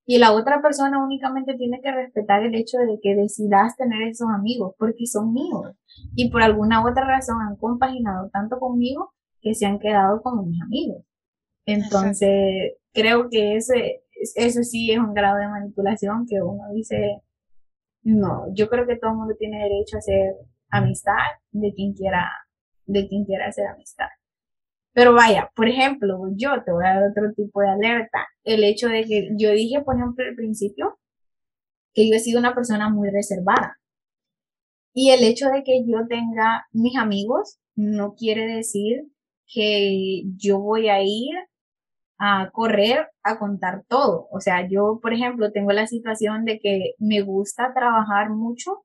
[0.07, 4.27] y la otra persona únicamente tiene que respetar el hecho de que decidas tener esos
[4.29, 5.67] amigos porque son míos
[6.15, 9.13] y por alguna otra razón han compaginado tanto conmigo
[9.43, 11.03] que se han quedado como mis amigos.
[11.65, 14.03] Entonces, creo que ese,
[14.35, 17.21] eso sí es un grado de manipulación que uno dice,
[18.03, 20.35] no, yo creo que todo el mundo tiene derecho a hacer
[20.69, 21.17] amistad
[21.51, 22.29] de quien quiera,
[22.85, 24.07] de quien quiera hacer amistad.
[24.93, 28.27] Pero vaya, por ejemplo, yo te voy a dar otro tipo de alerta.
[28.43, 30.99] El hecho de que yo dije, por ejemplo, al principio,
[31.93, 33.79] que yo he sido una persona muy reservada.
[34.93, 39.07] Y el hecho de que yo tenga mis amigos no quiere decir
[39.47, 41.35] que yo voy a ir
[42.17, 44.27] a correr a contar todo.
[44.31, 48.83] O sea, yo, por ejemplo, tengo la situación de que me gusta trabajar mucho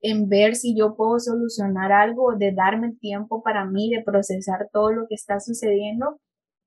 [0.00, 4.92] en ver si yo puedo solucionar algo, de darme tiempo para mí, de procesar todo
[4.92, 6.20] lo que está sucediendo.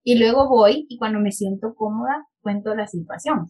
[0.04, 3.48] Y luego voy y cuando me siento cómoda, cuento la situación.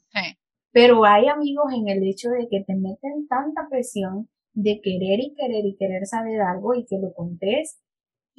[0.71, 5.33] Pero hay amigos en el hecho de que te meten tanta presión de querer y
[5.35, 7.79] querer y querer saber algo y que lo contés.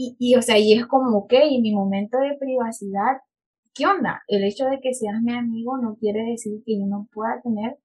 [0.00, 3.18] Y, y o sea, y es como, ok, en mi momento de privacidad,
[3.74, 4.22] ¿qué onda?
[4.28, 7.78] El hecho de que seas mi amigo no quiere decir que yo no pueda tener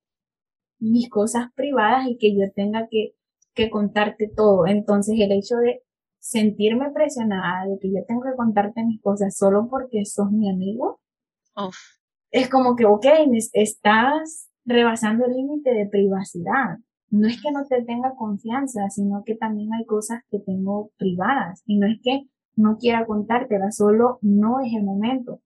[0.80, 3.16] mis cosas privadas y que yo tenga que,
[3.56, 4.68] que contarte todo.
[4.68, 5.82] Entonces, el hecho de
[6.20, 11.02] sentirme presionada de que yo tengo que contarte mis cosas solo porque sos mi amigo,
[12.32, 13.06] es como que, ok,
[13.54, 16.78] estás rebasando el límite de privacidad.
[17.14, 21.62] No es que no te tenga confianza, sino que también hay cosas que tengo privadas.
[21.68, 22.24] Y no es que
[22.56, 25.40] no quiera contártela, solo no es el momento.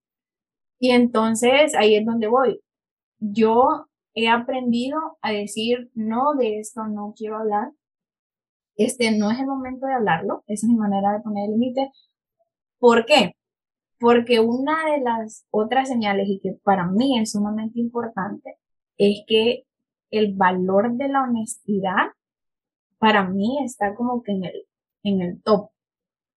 [0.79, 2.61] Y entonces ahí es donde voy.
[3.19, 7.73] Yo he aprendido a decir, no, de esto no quiero hablar,
[8.77, 11.91] este no es el momento de hablarlo, esa es mi manera de poner el límite.
[12.79, 13.33] ¿Por qué?
[13.99, 18.57] Porque una de las otras señales y que para mí es sumamente importante
[18.97, 19.66] es que
[20.11, 22.11] el valor de la honestidad
[22.97, 24.67] para mí está como que en el,
[25.03, 25.69] en el top.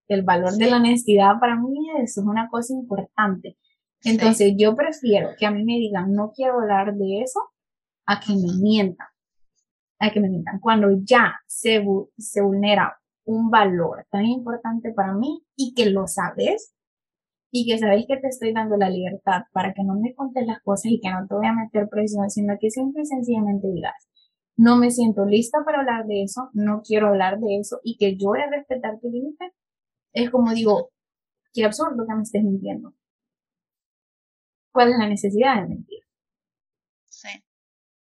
[0.07, 3.57] El valor de la honestidad para mí eso es una cosa importante.
[4.03, 7.39] Entonces yo prefiero que a mí me digan no quiero hablar de eso
[8.05, 9.07] a que me mientan
[10.01, 10.59] hay que me mientan.
[10.59, 11.85] Cuando ya se,
[12.17, 16.73] se vulnera un valor tan importante para mí y que lo sabes
[17.51, 20.61] y que sabes que te estoy dando la libertad para que no me contes las
[20.61, 24.07] cosas y que no te voy a meter presión, sino que simple y sencillamente digas,
[24.55, 28.15] no me siento lista para hablar de eso, no quiero hablar de eso y que
[28.17, 29.53] yo voy a respetar tu límite,
[30.13, 30.91] es como digo,
[31.53, 32.93] qué absurdo que me estés mintiendo.
[34.71, 35.99] ¿Cuál es la necesidad de mentir?
[37.09, 37.29] Sí.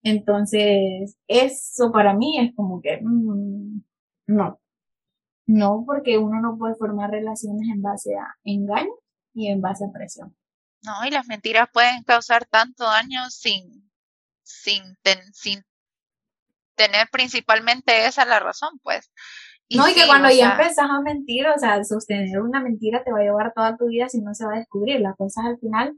[0.03, 3.83] Entonces, eso para mí es como que, mm,
[4.29, 4.61] no,
[5.47, 8.93] no, porque uno no puede formar relaciones en base a engaño
[9.35, 10.37] y en base a presión.
[10.83, 13.91] No, y las mentiras pueden causar tanto daño sin,
[14.43, 14.97] sin,
[15.33, 15.65] sin
[16.75, 19.11] tener principalmente esa la razón, pues.
[19.71, 23.21] no, y que cuando ya empezás a mentir, o sea, sostener una mentira te va
[23.21, 25.01] a llevar toda tu vida si no se va a descubrir.
[25.01, 25.97] Las cosas al final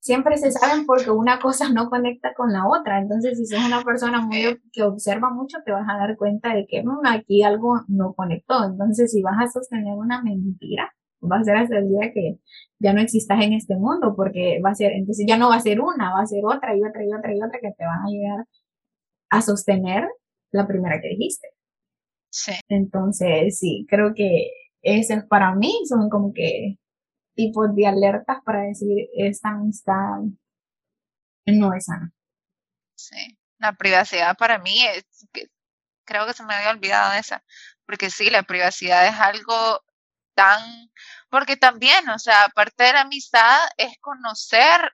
[0.00, 2.98] siempre se saben porque una cosa no conecta con la otra.
[2.98, 6.66] Entonces, si sos una persona muy que observa mucho, te vas a dar cuenta de
[6.66, 8.64] que mm, aquí algo no conectó.
[8.64, 10.94] Entonces, si vas a sostener una mentira,
[11.30, 12.38] va a ser hasta el día que
[12.78, 15.60] ya no existas en este mundo, porque va a ser, entonces ya no va a
[15.60, 18.00] ser una, va a ser otra y otra y otra y otra que te van
[18.00, 18.46] a llegar
[19.30, 20.08] a sostener
[20.52, 21.48] la primera que dijiste.
[22.30, 22.52] Sí.
[22.68, 24.50] Entonces, sí, creo que
[24.82, 26.78] ese es para mí, son como que
[27.34, 30.20] tipos de alertas para decir esta amistad
[31.46, 32.12] no es sana.
[32.96, 35.04] Sí, la privacidad para mí es,
[36.04, 37.42] creo que se me había olvidado de esa,
[37.86, 39.80] porque sí, la privacidad es algo
[40.34, 40.90] tan,
[41.30, 44.92] porque también, o sea, aparte de la amistad es conocer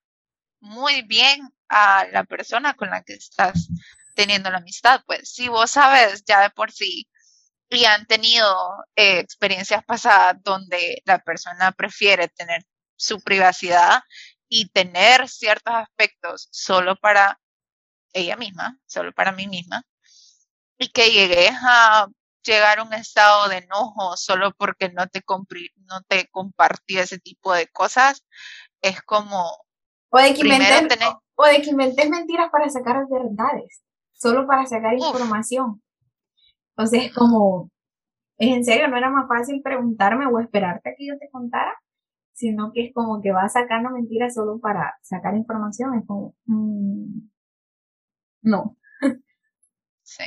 [0.61, 3.69] muy bien a la persona con la que estás
[4.15, 7.09] teniendo la amistad, pues si vos sabes ya de por sí
[7.71, 12.65] y han tenido eh, experiencias pasadas donde la persona prefiere tener
[12.97, 14.03] su privacidad
[14.49, 17.41] y tener ciertos aspectos solo para
[18.13, 19.85] ella misma, solo para mí misma,
[20.79, 22.09] y que llegué a
[22.43, 25.23] llegar a un estado de enojo solo porque no te,
[25.77, 28.25] no te compartí ese tipo de cosas,
[28.81, 29.45] es como...
[30.13, 30.99] O de, que inventes,
[31.37, 35.83] o de que inventes mentiras para sacar verdades, solo para sacar información.
[36.77, 37.71] O sea, es como,
[38.39, 41.75] es en serio, no era más fácil preguntarme o esperarte a que yo te contara,
[42.33, 45.95] sino que es como que vas sacando mentiras solo para sacar información.
[45.95, 47.29] Es como, mm,
[48.43, 48.77] no.
[50.03, 50.25] Sí.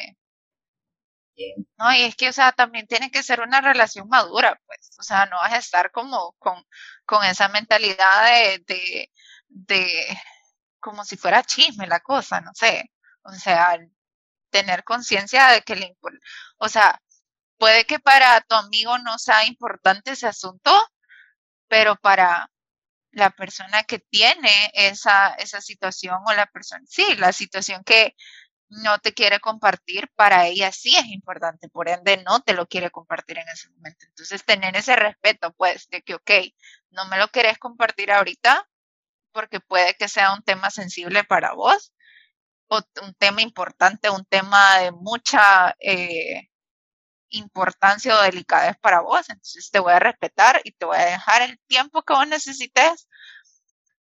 [1.77, 4.91] No, y es que, o sea, también tiene que ser una relación madura, pues.
[4.99, 6.63] O sea, no vas a estar como con,
[7.05, 8.25] con esa mentalidad
[8.67, 9.11] de,
[9.47, 10.17] de,
[10.79, 12.91] como si fuera chisme la cosa, no sé.
[13.23, 13.77] O sea,
[14.49, 15.97] tener conciencia de que le
[16.57, 17.01] o sea,
[17.57, 20.71] puede que para tu amigo no sea importante ese asunto,
[21.67, 22.49] pero para
[23.11, 28.15] la persona que tiene esa, esa situación o la persona, sí, la situación que
[28.83, 32.91] no te quiere compartir, para ella sí es importante, por ende no te lo quiere
[32.91, 34.05] compartir en ese momento.
[34.07, 36.31] Entonces, tener ese respeto, pues, de que, ok,
[36.91, 38.67] no me lo querés compartir ahorita
[39.33, 41.93] porque puede que sea un tema sensible para vos,
[43.01, 46.49] un tema importante, un tema de mucha eh,
[47.29, 49.29] importancia o delicadez para vos.
[49.29, 53.07] Entonces te voy a respetar y te voy a dejar el tiempo que vos necesites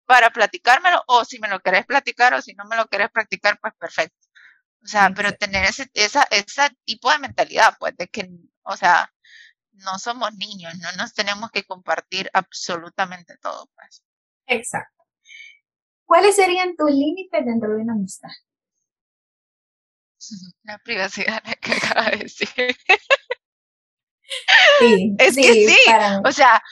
[0.06, 3.58] para platicármelo o si me lo querés platicar o si no me lo querés practicar,
[3.60, 4.21] pues perfecto.
[4.84, 8.28] O sea, pero tener ese, esa, ese tipo de mentalidad, pues, de que,
[8.62, 9.12] o sea,
[9.72, 14.04] no somos niños, no nos tenemos que compartir absolutamente todo, pues.
[14.46, 15.04] Exacto.
[16.04, 18.30] ¿Cuáles serían tus límites dentro de una amistad?
[20.64, 22.48] La privacidad, la que acaba de decir.
[24.78, 25.76] Sí, es que sí,
[26.24, 26.62] o sea,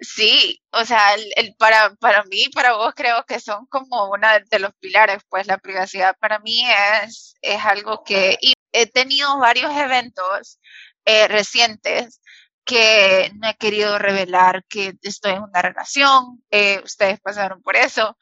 [0.00, 4.58] sí, o sea, el, para, para mí, para vos creo que son como una de
[4.58, 6.62] los pilares, pues la privacidad para mí
[7.04, 10.60] es, es algo que y he tenido varios eventos
[11.04, 12.20] eh, recientes
[12.64, 18.16] que no he querido revelar que estoy en una relación, eh, ustedes pasaron por eso.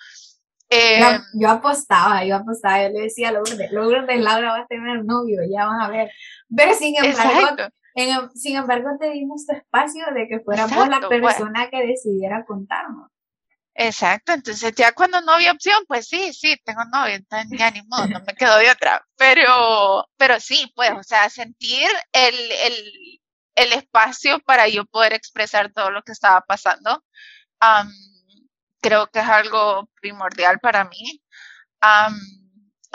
[0.68, 1.00] Eh,
[1.34, 5.40] yo, apostaba, yo apostaba, yo le decía a Lourdes, Lourdes, Laura va a tener novio,
[5.48, 6.10] ya van a ver.
[6.54, 7.68] Pero sin embargo,
[8.34, 13.10] sin embargo te dimos tu espacio de que fuéramos la persona que decidiera contarnos.
[13.78, 17.82] Exacto, entonces ya cuando no había opción, pues sí, sí, tengo novio, entonces ya ni
[17.82, 19.04] modo, no me quedo de otra.
[19.16, 23.20] Pero, pero sí, pues, o sea, sentir el, el,
[23.54, 27.04] el espacio para yo poder expresar todo lo que estaba pasando,
[28.80, 31.22] creo que es algo primordial para mí.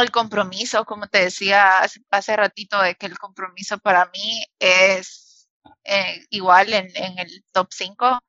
[0.02, 1.80] El compromiso, como te decía
[2.10, 5.50] hace, ratito, de que el compromiso para mí es
[5.84, 8.22] eh, igual en, el top 5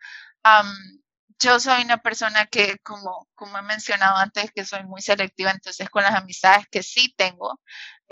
[1.43, 5.91] yo soy una persona que, como, como he mencionado antes, que soy muy selectiva, entonces
[5.91, 7.61] con las amistades que sí tengo,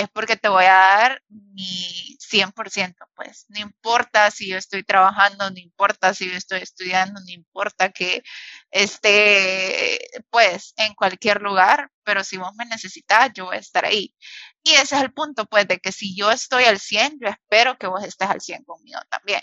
[0.01, 5.51] es porque te voy a dar mi 100%, pues no importa si yo estoy trabajando,
[5.51, 8.23] no importa si yo estoy estudiando, no importa que
[8.71, 9.99] esté,
[10.31, 14.15] pues, en cualquier lugar, pero si vos me necesitas, yo voy a estar ahí.
[14.63, 17.77] Y ese es el punto, pues, de que si yo estoy al 100, yo espero
[17.79, 19.43] que vos estés al 100 conmigo también.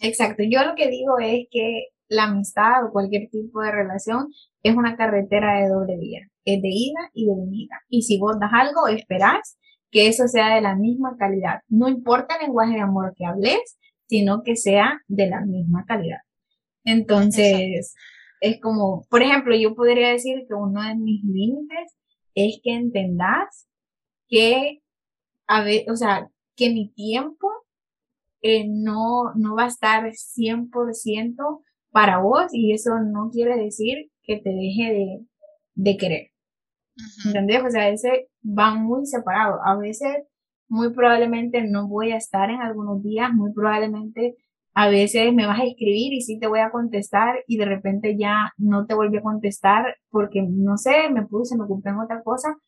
[0.00, 4.28] Exacto, yo lo que digo es que la amistad o cualquier tipo de relación
[4.62, 7.80] es una carretera de doble vía, es de ida y de venida.
[7.88, 9.56] Y si vos das algo, esperás
[9.96, 11.62] que eso sea de la misma calidad.
[11.68, 13.78] No importa el lenguaje de amor que hables,
[14.08, 16.18] sino que sea de la misma calidad.
[16.84, 17.94] Entonces,
[18.42, 21.96] es como, por ejemplo, yo podría decir que uno de mis límites
[22.34, 23.66] es que entendás
[24.28, 24.82] que,
[25.46, 27.48] a ver, o sea, que mi tiempo
[28.42, 34.36] eh, no, no va a estar 100% para vos y eso no quiere decir que
[34.40, 35.26] te deje
[35.74, 36.32] de, querer.
[37.24, 37.62] ¿Entendés?
[37.64, 39.60] O sea, ese van muy separados.
[39.64, 40.24] A veces,
[40.68, 44.36] muy probablemente no voy a estar en algunos días, muy probablemente
[44.78, 48.14] a veces me vas a escribir y sí te voy a contestar y de repente
[48.18, 52.22] ya no te volví a contestar porque no sé, me puse, me ocupé en otra
[52.22, 52.58] cosa.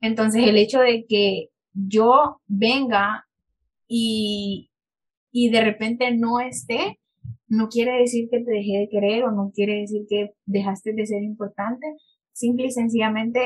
[0.00, 3.26] Entonces el hecho de que yo venga
[3.88, 4.70] y,
[5.32, 7.00] y de repente no esté,
[7.48, 11.04] no quiere decir que te dejé de querer o no quiere decir que dejaste de
[11.04, 11.84] ser importante.
[12.30, 13.40] Simple y sencillamente,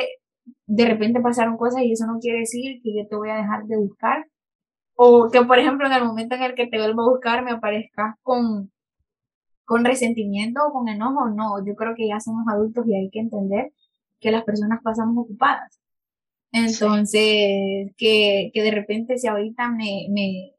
[0.66, 3.64] de repente pasaron cosas y eso no quiere decir que yo te voy a dejar
[3.66, 4.26] de buscar.
[4.97, 7.53] O que, por ejemplo, en el momento en el que te vuelvo a buscar me
[7.53, 8.72] aparezcas con,
[9.64, 11.28] con resentimiento o con enojo.
[11.30, 13.72] No, yo creo que ya somos adultos y hay que entender
[14.20, 15.80] que las personas pasamos ocupadas.
[16.53, 20.53] Entonces, que, que de repente si ahorita me, me,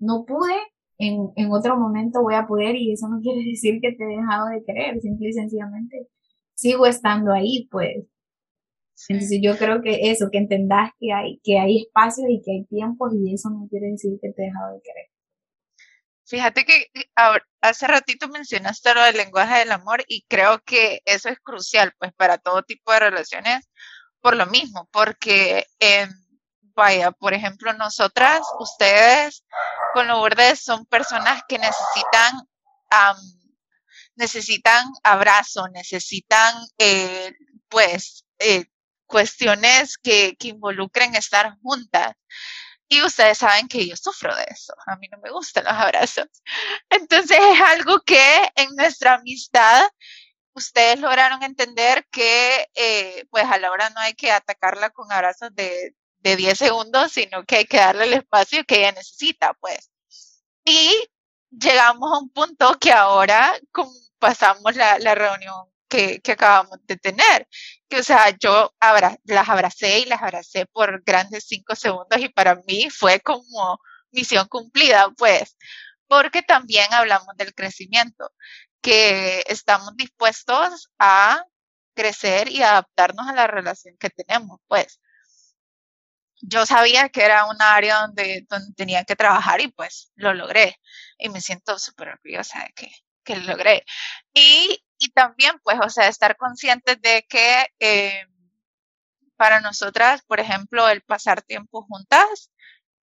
[0.00, 0.54] no pude,
[0.98, 4.16] en, en otro momento voy a poder y eso no quiere decir que te he
[4.16, 6.08] dejado de querer, simple y sencillamente
[6.54, 8.04] sigo estando ahí, pues.
[9.08, 12.64] Entonces yo creo que eso, que entendás que hay, que hay espacios y que hay
[12.64, 15.06] tiempos y eso no quiere decir que te he dejado de querer.
[16.26, 16.90] Fíjate que
[17.62, 22.12] hace ratito mencionaste lo del lenguaje del amor y creo que eso es crucial pues
[22.12, 23.66] para todo tipo de relaciones
[24.20, 26.06] por lo mismo, porque eh,
[26.74, 29.44] vaya, por ejemplo, nosotras, ustedes
[29.94, 32.46] con Lourdes son personas que necesitan,
[34.16, 37.32] necesitan abrazo, necesitan, eh,
[37.68, 38.66] pues, eh,
[39.08, 42.14] cuestiones que, que involucren estar juntas.
[42.88, 44.72] Y ustedes saben que yo sufro de eso.
[44.86, 46.26] A mí no me gustan los abrazos.
[46.90, 49.88] Entonces es algo que en nuestra amistad
[50.54, 55.54] ustedes lograron entender que eh, pues a la hora no hay que atacarla con abrazos
[55.54, 59.90] de, de 10 segundos, sino que hay que darle el espacio que ella necesita, pues.
[60.64, 61.08] Y
[61.50, 63.58] llegamos a un punto que ahora
[64.18, 67.48] pasamos la, la reunión que, acabamos de tener,
[67.88, 68.72] que o sea, yo
[69.24, 73.80] las abracé y las abracé por grandes cinco segundos y para mí fue como
[74.10, 75.56] misión cumplida, pues,
[76.06, 78.32] porque también hablamos del crecimiento,
[78.80, 81.42] que estamos dispuestos a
[81.94, 85.00] crecer y adaptarnos a la relación que tenemos, pues
[86.40, 90.78] yo sabía que era un área donde, donde tenía que trabajar y pues lo logré.
[91.18, 92.90] Y me siento súper orgullosa de que,
[93.24, 93.84] que lo logré.
[94.34, 98.26] Y, y, también pues, o sea, estar conscientes de que eh,
[99.36, 102.50] para nosotras, por ejemplo, el pasar tiempo juntas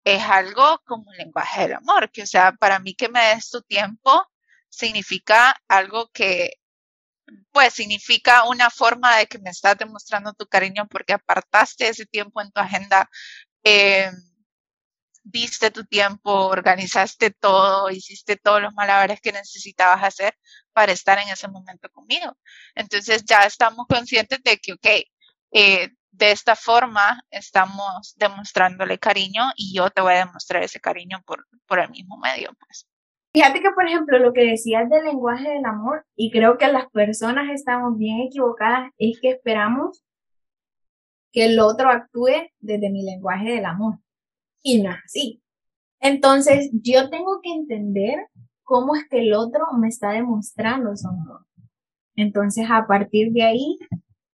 [0.03, 3.49] es algo como un lenguaje del amor, que o sea, para mí que me des
[3.49, 4.27] tu tiempo
[4.69, 6.53] significa algo que
[7.51, 12.41] pues significa una forma de que me estás demostrando tu cariño porque apartaste ese tiempo
[12.41, 13.09] en tu agenda
[13.63, 14.11] eh,
[15.23, 20.37] diste tu tiempo, organizaste todo, hiciste todos los malabares que necesitabas hacer
[20.79, 22.37] para estar en ese momento conmigo.
[22.73, 24.87] Entonces ya estamos conscientes de que, ok,
[25.51, 31.21] eh, de esta forma estamos demostrándole cariño y yo te voy a demostrar ese cariño
[31.25, 32.87] por, por el mismo medio, pues.
[33.33, 36.89] Fíjate que, por ejemplo, lo que decías del lenguaje del amor, y creo que las
[36.91, 40.01] personas estamos bien equivocadas, es que esperamos
[41.33, 43.99] que el otro actúe desde mi lenguaje del amor.
[44.63, 45.43] Y no es así.
[45.99, 48.29] Entonces, yo tengo que entender
[48.69, 51.43] cómo es que el otro me está demostrando su amor.
[52.15, 53.79] Entonces, a partir de ahí,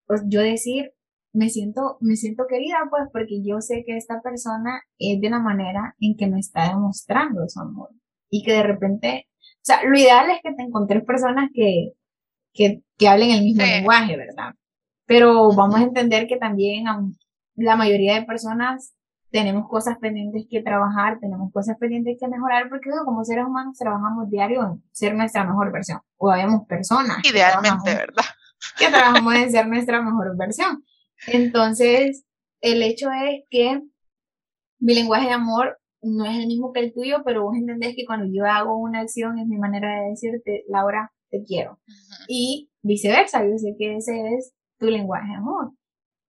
[0.06, 0.92] pues yo decir,
[1.32, 5.40] me siento, me siento querida, pues, porque yo sé que esta persona es de la
[5.40, 7.92] manera en que me está demostrando su amor.
[8.30, 11.94] Y que de repente, o sea, lo ideal es que te encontres personas que,
[12.54, 14.54] que, que hablen el mismo lenguaje, ¿verdad?
[15.06, 16.84] Pero vamos a entender que también
[17.56, 18.94] la mayoría de personas
[19.32, 24.30] tenemos cosas pendientes que trabajar, tenemos cosas pendientes que mejorar, porque como seres humanos trabajamos
[24.30, 26.00] diario en ser nuestra mejor versión.
[26.18, 27.18] O habemos personas.
[27.24, 28.24] Idealmente, ¿verdad?
[28.78, 30.84] Que trabajamos en ser nuestra mejor versión.
[31.28, 32.26] Entonces,
[32.62, 33.82] el hecho es que
[34.80, 38.06] mi lenguaje de amor no es el mismo que el tuyo, pero vos entendés que
[38.06, 41.80] cuando yo hago una acción es mi manera de decirte, Laura, te quiero.
[42.28, 45.72] Y viceversa, yo sé que ese es tu lenguaje de amor.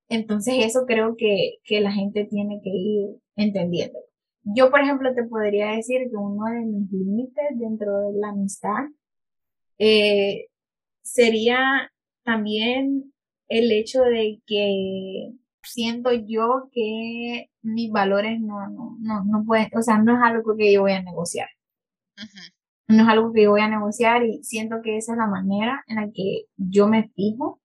[0.09, 3.99] Entonces eso creo que, que la gente tiene que ir entendiendo.
[4.45, 8.85] Yo, por ejemplo, te podría decir que uno de mis límites dentro de la amistad
[9.79, 10.47] eh,
[11.03, 11.91] sería
[12.23, 13.13] también
[13.49, 15.33] el hecho de que
[15.63, 20.57] siento yo que mis valores no, no, no, no pueden, o sea, no es algo
[20.57, 21.49] que yo voy a negociar.
[22.89, 25.85] No es algo que yo voy a negociar y siento que esa es la manera
[25.89, 27.61] en la que yo me fijo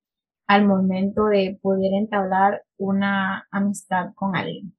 [0.52, 4.76] al momento de poder entablar una amistad con alguien.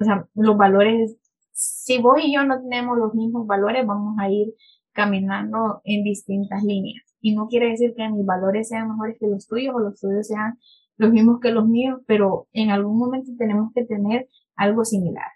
[0.00, 1.18] O sea, los valores,
[1.52, 4.54] si vos y yo no tenemos los mismos valores, vamos a ir
[4.92, 7.04] caminando en distintas líneas.
[7.20, 10.28] Y no quiere decir que mis valores sean mejores que los tuyos o los tuyos
[10.28, 10.58] sean
[10.96, 15.28] los mismos que los míos, pero en algún momento tenemos que tener algo similar.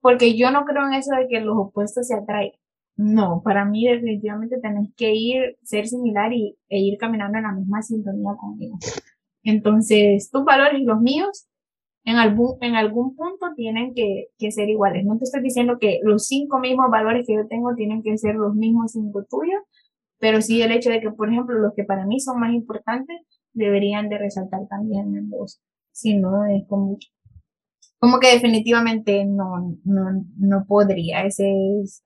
[0.00, 2.58] Porque yo no creo en eso de que los opuestos se atraigan.
[2.96, 7.52] No, para mí definitivamente tenés que ir, ser similar y, e ir caminando en la
[7.52, 8.78] misma sintonía conmigo.
[9.42, 11.48] Entonces, tus valores y los míos
[12.04, 15.04] en algún, en algún punto tienen que, que, ser iguales.
[15.04, 18.34] No te estoy diciendo que los cinco mismos valores que yo tengo tienen que ser
[18.34, 19.62] los mismos cinco tuyos,
[20.18, 23.20] pero sí el hecho de que, por ejemplo, los que para mí son más importantes
[23.52, 25.60] deberían de resaltar también en vos.
[25.92, 26.98] Si no, es como,
[27.98, 31.24] como que definitivamente no, no, no podría.
[31.24, 31.50] Ese
[31.82, 32.02] es,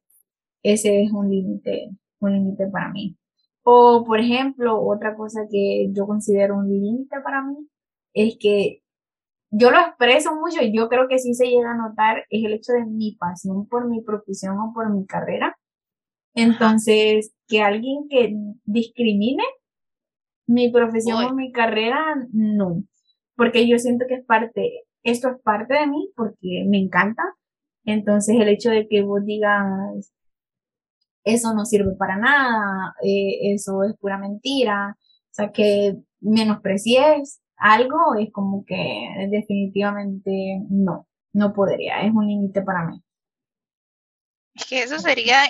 [0.72, 1.90] ese es un límite,
[2.20, 3.16] un límite para mí.
[3.62, 7.68] O, por ejemplo, otra cosa que yo considero un límite para mí
[8.14, 8.82] es que
[9.50, 12.52] yo lo expreso mucho y yo creo que sí se llega a notar es el
[12.52, 15.56] hecho de mi pasión por mi profesión o por mi carrera.
[16.34, 19.44] Entonces, que alguien que discrimine
[20.46, 22.82] mi profesión o mi carrera, no.
[23.36, 27.22] Porque yo siento que es parte, esto es parte de mí porque me encanta.
[27.84, 30.12] Entonces, el hecho de que vos digas,
[31.26, 38.14] eso no sirve para nada, eh, eso es pura mentira, o sea, que menosprecies algo
[38.14, 43.02] es como que definitivamente no, no podría, es un límite para mí.
[44.54, 45.42] Es que eso sería,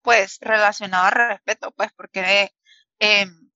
[0.00, 2.50] pues, relacionado al respeto, pues, porque
[2.98, 3.50] em,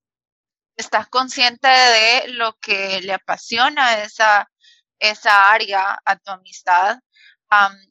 [0.77, 4.51] estás consciente de lo que le apasiona esa,
[4.99, 6.99] esa área a tu amistad,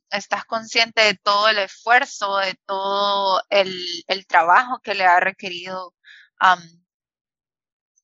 [0.09, 5.93] estás consciente de todo el esfuerzo, de todo el, trabajo que le ha requerido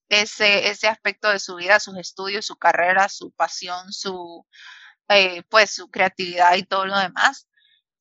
[0.09, 4.45] ese, ese aspecto de su vida, sus estudios, su carrera, su pasión, su,
[5.09, 7.47] eh, pues, su creatividad y todo lo demás.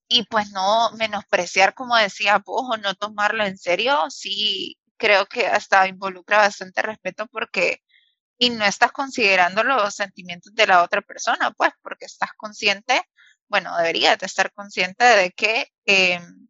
[0.08, 5.46] Y pues no menospreciar, como decía vos, o no tomarlo en serio, sí creo que
[5.46, 7.82] hasta involucra bastante respeto porque
[8.38, 13.02] y no estás considerando los sentimientos de la otra persona, pues, porque estás consciente
[13.50, 16.48] bueno, debería de estar consciente de que em,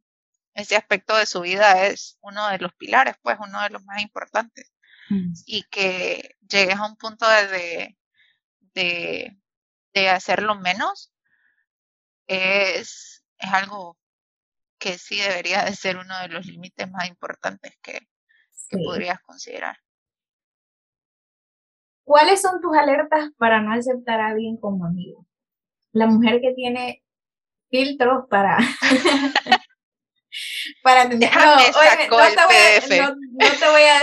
[0.55, 4.03] ese aspecto de su vida es uno de los pilares, pues uno de los más
[4.03, 4.71] importantes.
[5.09, 5.33] Mm.
[5.47, 7.97] Y que llegues a un punto de,
[8.75, 9.39] de,
[9.95, 11.13] de hacerlo menos
[12.27, 13.97] es, es algo
[14.79, 18.09] que sí debería de ser uno de los límites más importantes que,
[18.69, 19.79] que podrías considerar.
[22.05, 25.27] ¿Cuáles son tus alertas para no aceptar a alguien como amigo?
[25.93, 27.03] La mujer que tiene
[27.71, 28.59] filtros para
[30.83, 31.97] para tener no, te voy a,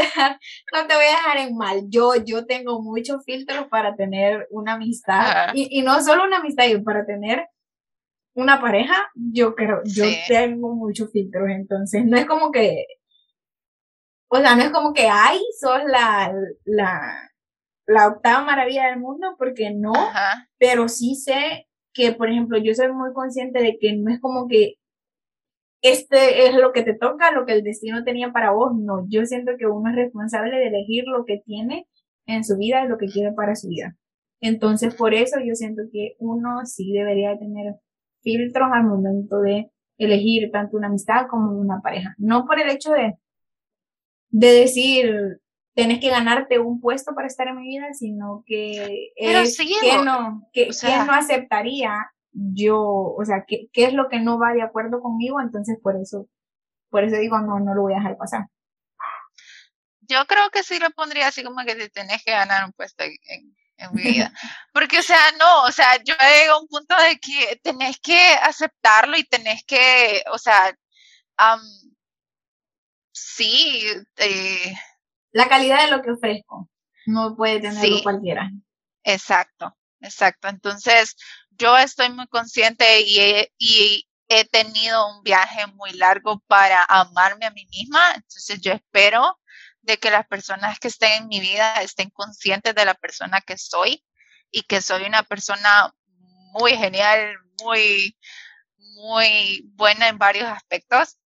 [0.01, 0.39] dejar
[0.73, 1.83] no te voy a dejar en mal.
[1.89, 6.65] Yo yo tengo muchos filtros para tener una amistad y, y, no solo una amistad
[6.83, 7.47] para tener
[8.37, 12.85] una pareja, yo creo, yo tengo muchos filtros, entonces no es como que,
[14.27, 16.31] o sea, no es como que, ay, sos la,
[16.63, 17.31] la,
[17.87, 19.91] la octava maravilla del mundo, porque no,
[20.59, 21.66] pero sí sé
[21.97, 24.75] que, por ejemplo, yo soy muy consciente de que no es como que
[25.81, 29.25] este es lo que te toca, lo que el destino tenía para vos, no, yo
[29.25, 31.87] siento que uno es responsable de elegir lo que tiene
[32.27, 33.95] en su vida y lo que quiere para su vida.
[34.41, 37.75] Entonces, por eso yo siento que uno sí debería tener
[38.21, 42.13] filtros al momento de elegir tanto una amistad como una pareja.
[42.19, 43.15] No por el hecho de,
[44.29, 45.41] de decir,
[45.77, 50.49] tienes que ganarte un puesto para estar en mi vida, sino que es que no,
[50.51, 50.69] que,
[51.05, 55.77] no aceptaría yo, o sea, qué, es lo que no va de acuerdo conmigo, entonces
[55.79, 56.27] por eso,
[56.89, 58.47] por eso digo, no, no lo voy a dejar pasar.
[60.01, 63.03] Yo creo que sí lo pondría así como que te tenés que ganar un puesto
[63.03, 64.33] en, en mi vida.
[64.73, 68.17] Porque, o sea, no, o sea, yo llego a un punto de que tenés que
[68.41, 70.75] aceptarlo y tenés que, o sea,
[73.11, 73.85] sí.
[74.15, 74.73] Eh,
[75.31, 76.69] la calidad de lo que ofrezco
[77.05, 78.51] no puede tenerlo cualquiera.
[79.03, 80.47] Exacto, exacto.
[80.47, 81.15] Entonces,
[81.51, 87.45] yo estoy muy consciente y he, y he tenido un viaje muy largo para amarme
[87.45, 88.13] a mí misma.
[88.15, 89.39] Entonces, yo espero
[89.81, 93.57] de que las personas que estén en mi vida estén conscientes de la persona que
[93.57, 94.03] soy
[94.51, 95.93] y que soy una persona
[96.51, 98.17] muy genial, muy,
[98.95, 101.17] muy buena en varios aspectos.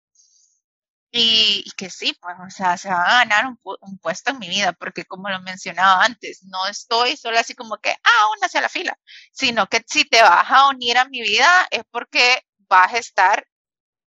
[1.14, 4.72] Y, que sí, pues, o sea, se va a ganar un, puesto en mi vida,
[4.74, 8.70] porque como lo mencionaba antes, no estoy solo así como que, ah, una hacia la
[8.70, 8.98] fila,
[9.34, 13.46] sino que si te vas a unir a mi vida es porque vas a estar,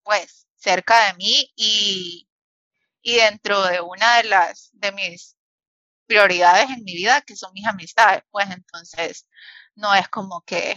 [0.05, 2.29] pues, cerca de mí y,
[3.03, 5.37] y dentro de una de las de mis
[6.07, 9.29] prioridades en mi vida, que son mis amistades, pues entonces
[9.75, 10.77] no es como que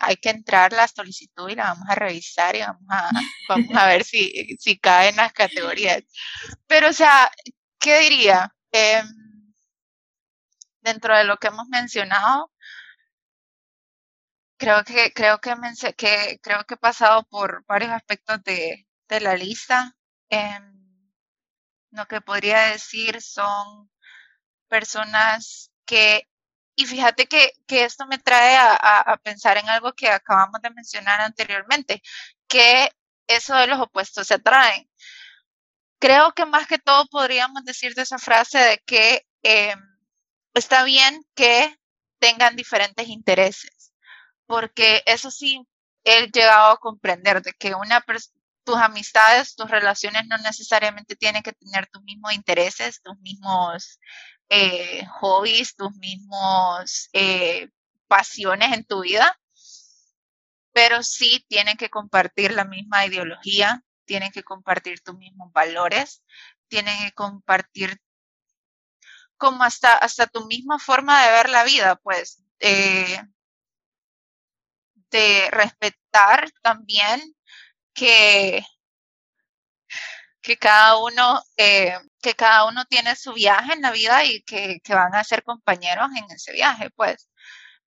[0.00, 3.10] hay que entrar la solicitud y la vamos a revisar y vamos a,
[3.48, 6.02] vamos a ver si, si cae en las categorías.
[6.66, 7.30] Pero, o sea,
[7.78, 8.54] ¿qué diría?
[8.72, 9.06] Em,
[10.82, 12.50] dentro de lo que hemos mencionado,
[14.58, 15.54] creo que, creo que,
[15.96, 19.96] que, creo que he pasado por varios aspectos de, de la lista.
[20.30, 20.80] Em,
[21.90, 23.90] lo que podría decir son
[24.68, 26.28] personas que,
[26.80, 32.02] y fíjate que, esto me trae a, pensar en algo que acabamos de mencionar anteriormente,
[32.48, 32.90] que
[33.26, 34.90] eso de los opuestos se atraen.
[35.98, 39.78] Creo que más que todo podríamos decir de esa frase de que em,
[40.54, 41.78] está bien que
[42.18, 43.92] tengan diferentes intereses,
[44.46, 45.66] porque eso sí
[46.04, 48.02] he llegado a comprender de que una
[48.64, 53.98] tus amistades, tus relaciones no necesariamente tienen que tener tus mismos intereses, tus mismos
[54.50, 57.70] eh, hobbies, tus mismos eh,
[58.08, 59.40] pasiones en tu vida,
[60.72, 66.22] pero sí tienen que compartir la misma ideología, tienen que compartir tus mismos valores,
[66.68, 67.96] tienen que compartir
[69.36, 73.22] como hasta, hasta tu misma forma de ver la vida, pues, eh,
[75.10, 77.34] de respetar también
[77.94, 78.64] que,
[80.42, 84.80] que cada uno, eh, que cada uno tiene su viaje en la vida y que,
[84.88, 87.28] van a ser compañeros en ese viaje, pues.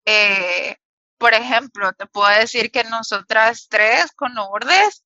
[0.05, 0.77] Eh,
[1.19, 5.05] por ejemplo, te puedo decir que nosotras tres con Lourdes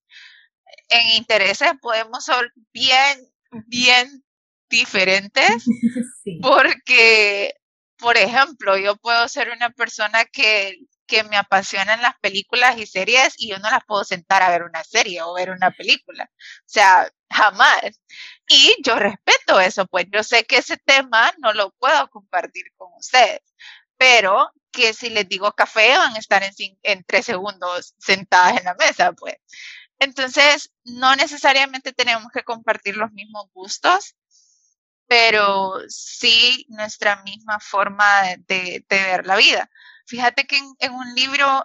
[0.88, 3.18] en intereses podemos ser bien,
[3.66, 4.24] bien
[4.68, 5.64] diferentes
[6.42, 7.54] porque,
[7.96, 10.78] por ejemplo, yo puedo ser una persona que
[11.12, 14.62] que me apasionan las películas y series y yo no las puedo sentar a ver
[14.62, 16.24] una serie o ver una película.
[16.32, 18.00] O sea, jamás.
[18.48, 22.94] Y yo respeto eso, pues yo sé que ese tema no lo puedo compartir con
[22.94, 23.40] ustedes,
[23.98, 26.52] pero que si les digo café van a estar en,
[26.82, 29.36] en tres segundos sentadas en la mesa, pues.
[29.98, 34.16] Entonces, no necesariamente tenemos que compartir los mismos gustos,
[35.06, 39.68] pero sí nuestra misma forma de ver la vida.
[40.06, 41.64] Fíjate que en, un libro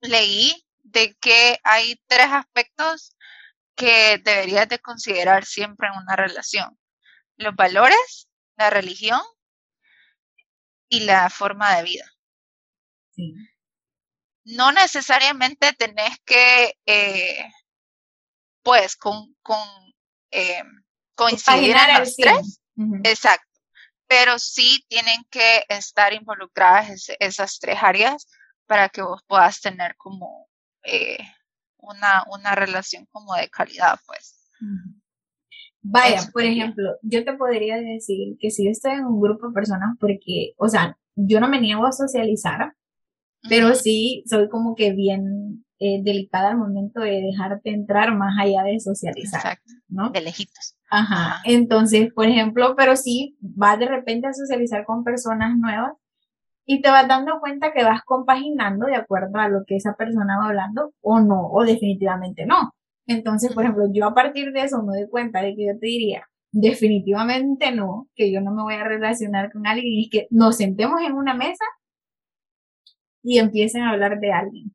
[0.00, 3.16] leí de que hay tres aspectos
[3.74, 6.78] que deberías de considerar siempre en una relación.
[7.36, 9.20] Los valores, la religión
[10.88, 12.04] y la forma de vida.
[14.44, 17.48] No necesariamente tenés que, eh,
[18.62, 19.60] pues, con, con
[20.30, 20.62] eh,
[21.14, 22.60] coincidir en los tres.
[23.04, 23.51] Exacto
[24.06, 28.26] pero sí tienen que estar involucradas esas tres áreas
[28.66, 30.48] para que vos puedas tener como
[30.84, 31.18] eh,
[31.78, 34.50] una, una relación como de calidad, pues.
[35.80, 39.54] Vaya, por ejemplo, yo te podría decir que si yo estoy en un grupo de
[39.54, 42.74] personas porque, o sea, yo no me niego a socializar,
[43.48, 48.62] pero sí soy como que bien eh, delicada al momento de dejarte entrar más allá
[48.62, 49.72] de socializar, Exacto.
[49.88, 50.10] ¿no?
[50.10, 50.76] De lejitos.
[50.88, 51.40] Ajá.
[51.44, 55.94] Entonces, por ejemplo, pero sí vas de repente a socializar con personas nuevas
[56.64, 60.38] y te vas dando cuenta que vas compaginando de acuerdo a lo que esa persona
[60.38, 62.72] va hablando o no, o definitivamente no.
[63.06, 65.86] Entonces, por ejemplo, yo a partir de eso me doy cuenta de que yo te
[65.86, 70.58] diría, definitivamente no, que yo no me voy a relacionar con alguien y que nos
[70.58, 71.64] sentemos en una mesa
[73.22, 74.72] y empiecen a hablar de alguien.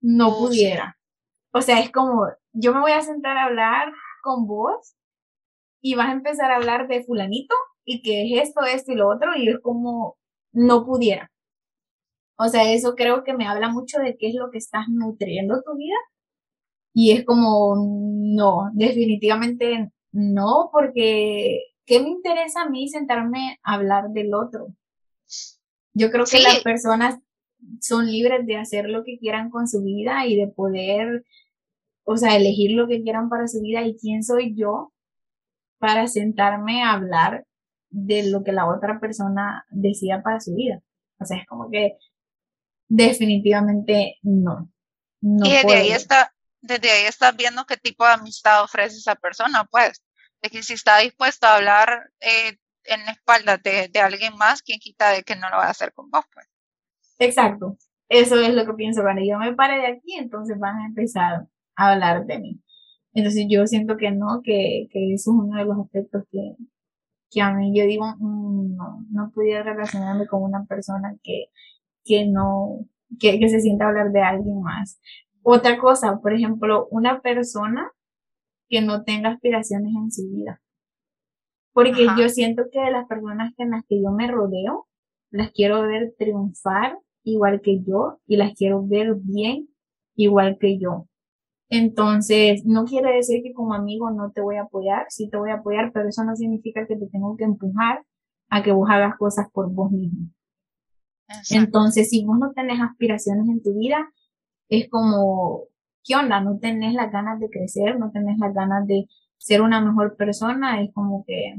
[0.00, 0.98] No oh, pudiera.
[1.52, 3.92] O sea, es como, yo me voy a sentar a hablar
[4.22, 4.94] con vos
[5.80, 9.08] y vas a empezar a hablar de fulanito y que es esto, esto y lo
[9.08, 10.16] otro y es como,
[10.52, 11.30] no pudiera.
[12.38, 15.62] O sea, eso creo que me habla mucho de qué es lo que estás nutriendo
[15.62, 15.96] tu vida.
[16.92, 24.10] Y es como, no, definitivamente no, porque ¿qué me interesa a mí sentarme a hablar
[24.10, 24.68] del otro?
[25.94, 27.18] Yo creo que las personas
[27.80, 31.24] son libres de hacer lo que quieran con su vida y de poder,
[32.04, 33.82] o sea, elegir lo que quieran para su vida.
[33.82, 34.92] ¿Y quién soy yo
[35.78, 37.46] para sentarme a hablar
[37.90, 40.80] de lo que la otra persona decía para su vida.
[41.18, 41.96] O sea, es como que
[42.88, 44.70] definitivamente no.
[45.20, 49.64] y desde ahí está, desde ahí estás viendo qué tipo de amistad ofrece esa persona,
[49.64, 50.02] pues.
[50.42, 54.62] De que si está dispuesto a hablar eh, en la espalda de, de, alguien más,
[54.62, 56.46] quien quita de que no lo va a hacer con vos, pues.
[57.18, 57.76] Exacto.
[58.08, 59.02] Eso es lo que pienso.
[59.02, 61.46] Cuando yo me pare de aquí, entonces van a empezar
[61.76, 62.60] a hablar de mí.
[63.14, 66.56] Entonces yo siento que no, que, que eso es uno de los aspectos que,
[67.30, 71.46] que a mí yo digo, mm, no, no pudiera relacionarme con una persona que,
[72.04, 72.86] que no,
[73.18, 75.00] que, que se sienta a hablar de alguien más.
[75.42, 77.90] Otra cosa, por ejemplo, una persona
[78.68, 80.60] que no tenga aspiraciones en su vida.
[81.72, 84.86] Porque yo siento que de las personas en las que yo me rodeo,
[85.30, 89.68] las quiero ver triunfar igual que yo y las quiero ver bien
[90.14, 91.06] igual que yo.
[91.68, 95.50] Entonces, no quiere decir que como amigo no te voy a apoyar, sí te voy
[95.50, 98.04] a apoyar, pero eso no significa que te tengo que empujar
[98.48, 100.30] a que vos hagas cosas por vos mismo.
[101.50, 104.08] Entonces, si vos no tenés aspiraciones en tu vida,
[104.68, 105.64] es como,
[106.04, 106.40] ¿qué onda?
[106.40, 110.80] No tenés las ganas de crecer, no tenés las ganas de ser una mejor persona,
[110.80, 111.56] es como que,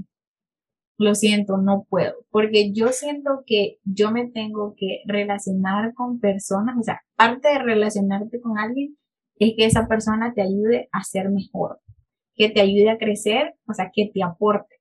[0.98, 6.76] lo siento, no puedo, porque yo siento que yo me tengo que relacionar con personas,
[6.80, 8.98] o sea, parte de relacionarte con alguien
[9.40, 11.80] es que esa persona te ayude a ser mejor,
[12.36, 14.76] que te ayude a crecer, o sea, que te aporte.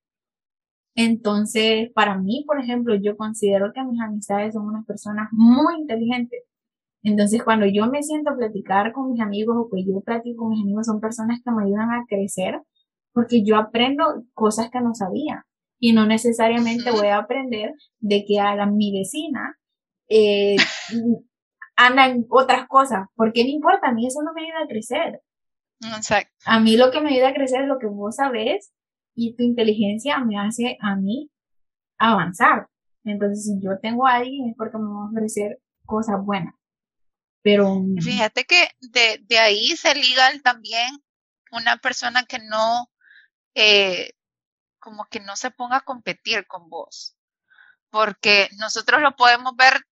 [0.95, 6.43] Entonces, para mí, por ejemplo, yo considero que mis amistades son unas personas muy inteligentes.
[7.03, 10.51] Entonces, cuando yo me siento a platicar con mis amigos o que yo platico con
[10.51, 12.63] mis amigos, son personas que me ayudan a crecer
[13.13, 15.47] porque yo aprendo cosas que no sabía
[15.79, 19.59] y no necesariamente voy a aprender de que a mi vecina
[20.09, 20.57] eh,
[21.77, 25.21] andan otras cosas, porque no importa, a mí eso no me ayuda a crecer.
[25.97, 26.33] Exacto.
[26.47, 28.73] A mí lo que me ayuda a crecer es lo que vos sabés
[29.15, 31.31] y tu inteligencia me hace a mí
[31.99, 32.69] avanzar.
[33.05, 36.55] Entonces, si yo tengo a alguien es porque me va a ofrecer cosas buenas.
[37.43, 37.85] Pero...
[38.01, 40.89] Fíjate que de, de ahí se liga también
[41.53, 42.91] una persona que no,
[43.55, 44.13] eh,
[44.87, 47.17] como que no se ponga a competir con vos.
[47.91, 49.85] Porque nosotros lo podemos ver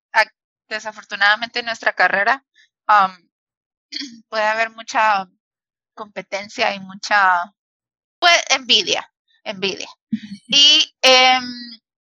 [0.68, 2.44] desafortunadamente en nuestra carrera
[4.28, 5.28] puede haber mucha
[5.94, 7.52] competencia y mucha
[8.20, 9.88] pues, envidia, envidia.
[10.46, 11.44] Y em,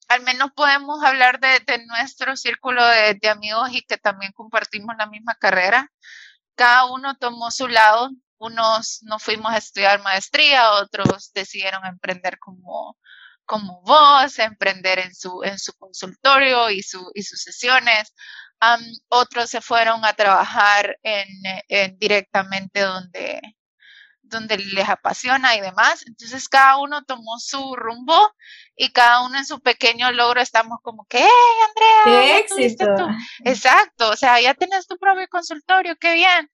[0.09, 5.07] al menos podemos hablar de, nuestro círculo de, de, amigos y que también compartimos la
[5.07, 5.91] misma carrera.
[6.55, 12.97] Cada uno tomó su lado, unos no fuimos a estudiar maestría, otros decidieron emprender como,
[13.45, 18.13] como vos, emprender en su, en su consultorio y, su, y sus sesiones,
[19.09, 23.41] otros se fueron a trabajar en, directamente donde,
[24.23, 26.05] donde les apasiona y demás.
[26.07, 28.33] Entonces cada uno tomó su rumbo
[28.77, 31.29] y cada uno en su pequeño logro estamos como que, ¡eh,
[31.69, 32.05] Andrea!
[32.05, 33.09] ¡Qué éxito!
[33.45, 36.51] Exacto, o sea, ya tienes tu propio consultorio, qué bien.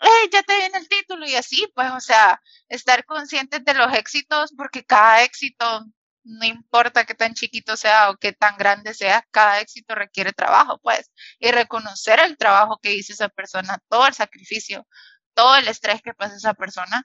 [0.00, 1.26] ¡Eh, ya te viene el título!
[1.26, 5.84] Y así, pues, o sea, estar conscientes de los éxitos porque cada éxito
[6.24, 10.78] no importa qué tan chiquito sea o qué tan grande sea, cada éxito requiere trabajo,
[10.82, 14.86] pues, y reconocer el trabajo que hizo esa persona, todo el sacrificio,
[15.34, 17.02] todo el estrés que pasa esa persona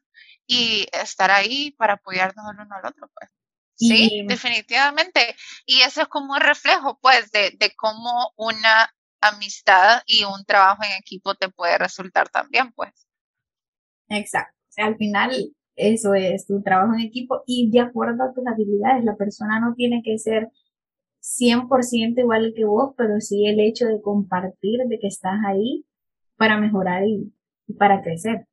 [0.48, 3.30] y estar ahí para apoyarnos el uno al otro, pues.
[3.78, 5.36] Sí, definitivamente.
[5.66, 8.90] Y eso es como un reflejo, pues, de, de cómo una
[9.22, 13.08] amistad y un trabajo en equipo te puede resultar también, pues.
[14.10, 14.56] Exacto.
[14.78, 15.32] Al final
[15.76, 19.04] eso es tu trabajo en equipo y de acuerdo a tus habilidades.
[19.04, 20.50] La persona no tiene que ser
[21.22, 25.86] 100% igual que vos, pero sí el hecho de compartir, de que estás ahí
[26.38, 27.34] para mejorar y,
[27.80, 28.48] para crecer.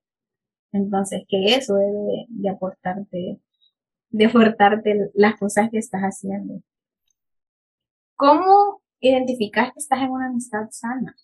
[0.72, 3.40] Entonces, que eso debe de aportarte,
[4.10, 6.62] de aportarte las cosas que estás haciendo.
[8.16, 11.14] ¿Cómo identificas que estás en una amistad sana?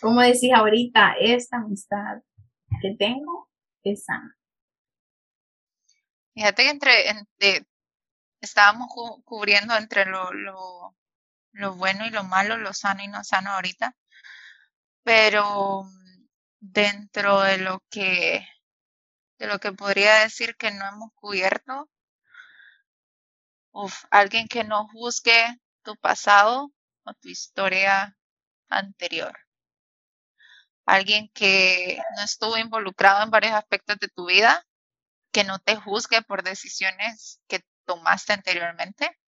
[0.00, 2.22] ¿Cómo decís ahorita, esta amistad
[2.80, 3.50] que tengo
[3.82, 4.36] es sana?
[6.34, 7.66] Fíjate que entre,
[8.40, 8.88] estábamos
[9.24, 10.96] cubriendo entre lo, lo,
[11.52, 13.94] lo, bueno y lo malo, lo sano y no sano ahorita,
[15.04, 15.84] pero
[16.58, 18.46] dentro de lo que
[19.38, 21.90] de lo que podría decir que no hemos cubierto,
[23.72, 26.72] uf, alguien que no juzgue tu pasado
[27.04, 28.16] o tu historia
[28.68, 29.38] anterior.
[30.86, 34.66] Alguien que no estuvo involucrado en varios aspectos de tu vida,
[35.32, 39.18] que no te juzgue por decisiones que tomaste anteriormente,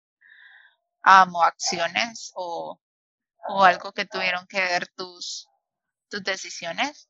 [1.03, 2.81] amo acciones o,
[3.49, 5.47] o, algo que tuvieron que ver tus,
[6.09, 7.09] tus decisiones.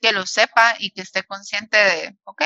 [0.00, 2.42] que lo sepa y que esté consciente de, ok,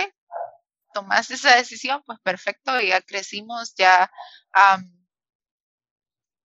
[0.93, 4.11] tomaste esa decisión, pues perfecto, ya crecimos, ya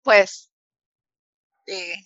[0.09, 0.51] pues
[1.67, 1.97] eh,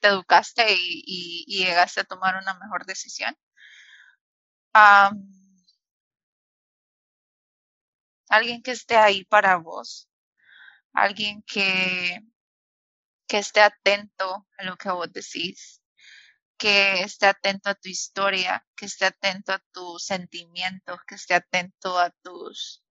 [0.00, 3.34] te educaste y, llegaste a tomar una mejor decisión.
[8.28, 10.10] alguien que esté ahí para vos,
[10.92, 12.20] alguien que,
[13.26, 15.80] que esté atento a lo que vos decís,
[16.58, 21.98] que esté atento a tu historia, que esté atento a tus sentimientos, que esté atento
[21.98, 22.84] a tus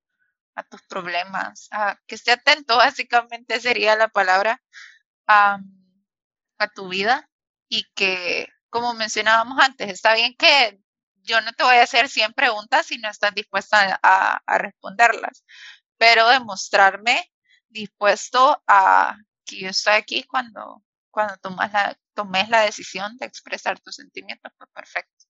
[0.60, 1.70] a tus problemas,
[2.08, 4.62] que esté atento, básicamente sería la palabra,
[5.28, 5.60] a,
[6.60, 7.30] a tu vida
[7.70, 10.80] y que, como mencionábamos antes, está bien que
[11.24, 15.44] yo no te voy a hacer 100 preguntas si no estás dispuesta a, a responderlas,
[15.98, 17.32] pero demostrarme
[17.70, 23.80] dispuesto a que yo estoy aquí cuando, cuando tomas la, tomes la decisión de expresar
[23.80, 25.26] tus sentimientos, pues perfecto.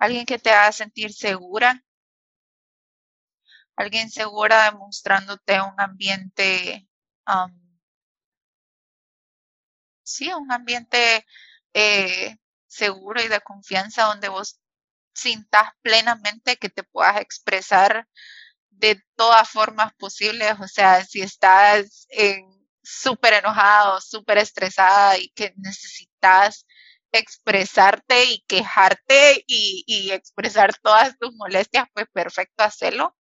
[0.00, 1.84] Alguien que te haga sentir segura,
[3.76, 6.88] alguien segura demostrándote un ambiente,
[10.02, 11.26] sí, un ambiente
[11.74, 12.36] eh,
[12.66, 14.58] seguro y de confianza donde vos
[15.14, 18.08] sintas plenamente que te puedas expresar
[18.70, 22.08] de todas formas posibles, o sea, si estás
[22.82, 26.66] súper enojado, súper estresada y que necesitas
[27.18, 33.16] expresarte y quejarte y, expresar todas tus molestias, pues perfecto, hacerlo.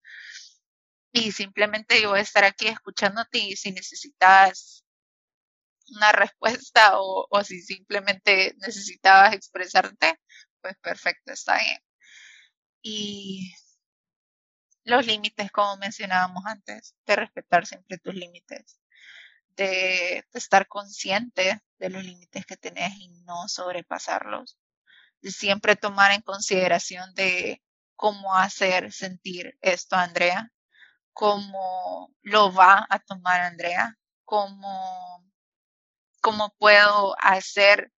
[1.11, 4.83] Y simplemente yo voy a estar aquí escuchándote y si necesitas
[5.95, 10.19] una respuesta o, o si simplemente necesitabas expresarte,
[10.61, 11.79] pues perfecto, está bien.
[12.81, 13.53] Y
[14.85, 18.79] los límites, como mencionábamos antes, de respetar siempre tus límites,
[19.55, 24.57] de, estar consciente de los límites que tenés y no sobrepasarlos,
[25.21, 27.61] de siempre tomar en consideración de
[27.95, 30.51] cómo hacer sentir esto a Andrea,
[31.13, 35.23] cómo lo va a tomar Andrea, cómo
[36.25, 37.91] cómo puedo hacer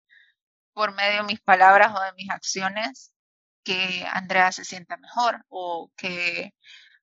[0.73, 3.13] por medio de mis palabras o de mis acciones
[3.63, 6.53] que Andrea se sienta mejor o que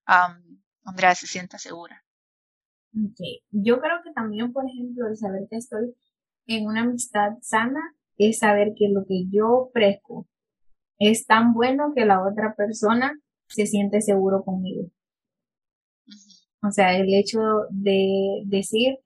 [0.05, 2.04] Andrea se sienta segura.
[2.95, 3.41] Okay.
[3.51, 5.95] Yo creo que también, por ejemplo, el saber que estoy
[6.47, 7.81] en una amistad sana
[8.19, 10.29] es saber que lo que yo ofrezco
[10.99, 13.19] es tan bueno que la otra persona
[13.49, 14.91] se siente seguro conmigo.
[16.63, 17.41] O sea, el hecho
[17.71, 18.99] de decir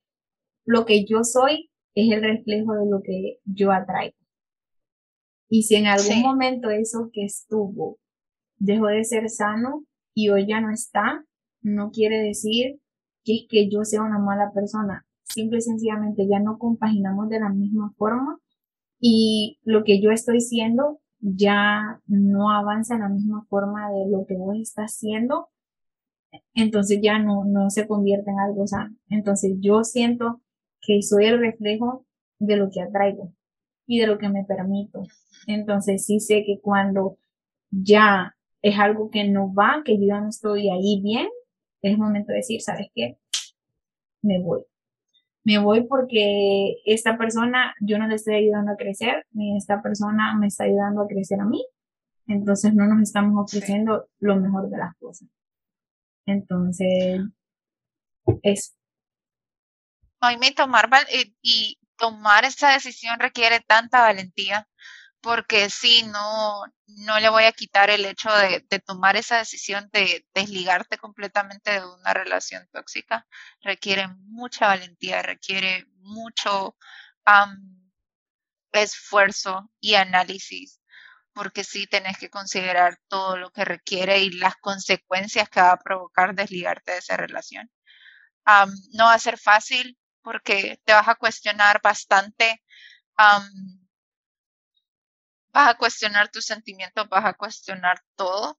[0.64, 4.16] lo que yo soy es el reflejo de lo que yo atraigo.
[5.48, 7.98] Y si en algún momento eso que estuvo
[8.58, 9.84] dejó de ser sano
[10.14, 11.24] y hoy ya no está,
[11.62, 12.80] no quiere decir
[13.24, 15.06] que, que yo sea una mala persona.
[15.24, 18.38] Simple y sencillamente ya no compaginamos de la misma forma
[19.00, 24.24] y lo que yo estoy siendo ya no avanza en la misma forma de lo
[24.26, 25.48] que vos estás haciendo,
[26.54, 28.96] entonces ya no, no se convierte en algo sano.
[29.08, 30.40] Entonces yo siento
[30.80, 32.06] que soy el reflejo
[32.38, 33.32] de lo que atraigo
[33.86, 35.02] y de lo que me permito.
[35.46, 37.18] Entonces sí sé que cuando
[37.70, 41.28] ya es algo que no va, que yo ya no estoy ahí bien,
[41.82, 43.18] es momento de decir, ¿sabes qué?
[44.22, 44.62] Me voy.
[45.44, 50.36] Me voy porque esta persona yo no le estoy ayudando a crecer, ni esta persona
[50.36, 51.64] me está ayudando a crecer a mí.
[52.26, 55.28] Entonces no nos estamos ofreciendo lo mejor de las cosas.
[56.26, 57.22] Entonces,
[58.42, 58.72] eso
[60.38, 60.88] me tomar
[61.42, 64.68] y, tomar esa decisión requiere tanta valentía
[65.20, 70.26] porque sí, no, no le voy a quitar el hecho de, tomar esa decisión de
[70.34, 73.26] desligarte completamente de una relación tóxica.
[73.60, 76.76] Requiere mucha valentía, requiere mucho
[78.72, 80.80] esfuerzo y análisis,
[81.32, 85.78] porque sí tenés que considerar todo lo que requiere y las consecuencias que va a
[85.78, 87.70] provocar desligarte de esa relación.
[88.92, 92.62] no va a ser fácil porque te vas a cuestionar bastante
[95.52, 98.58] vas a cuestionar tus sentimientos, vas a cuestionar todo,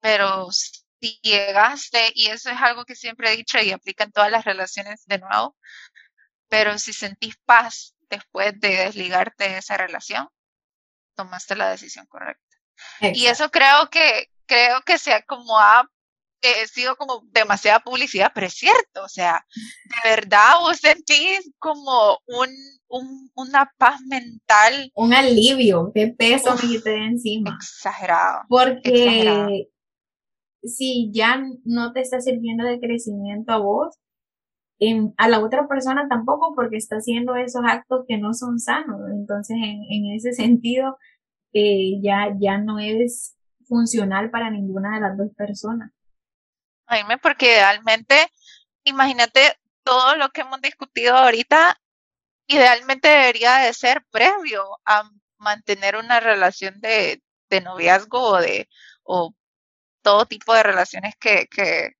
[0.00, 4.30] pero si llegaste, y eso es algo que siempre he dicho y aplica en todas
[4.30, 5.56] las relaciones de nuevo,
[6.48, 10.28] pero si sentís paz después de desligarte de esa relación,
[11.14, 12.56] tomaste la decisión correcta.
[13.00, 15.88] Y eso creo que, creo que sea como ha
[16.42, 22.18] he sido como demasiada publicidad, pero es cierto, o sea, de verdad vos sentís como
[22.26, 24.90] un, una paz mental.
[24.94, 27.56] Un alivio de peso que te de encima.
[27.56, 28.40] Exagerado.
[28.48, 29.68] Porque
[30.62, 33.96] si ya no te está sirviendo de crecimiento a vos,
[35.16, 39.00] a la otra persona tampoco porque está haciendo esos actos que no son sanos.
[39.12, 40.96] Entonces, en, ese sentido,
[41.52, 45.92] eh, ya, ya no es funcional para ninguna de las dos personas
[47.22, 48.32] porque idealmente,
[48.84, 51.80] imagínate todo lo que hemos discutido ahorita,
[52.46, 57.22] idealmente debería de ser previo a mantener una relación de,
[57.64, 58.66] noviazgo o de
[59.02, 59.34] o
[60.02, 61.92] todo tipo de relaciones que, que,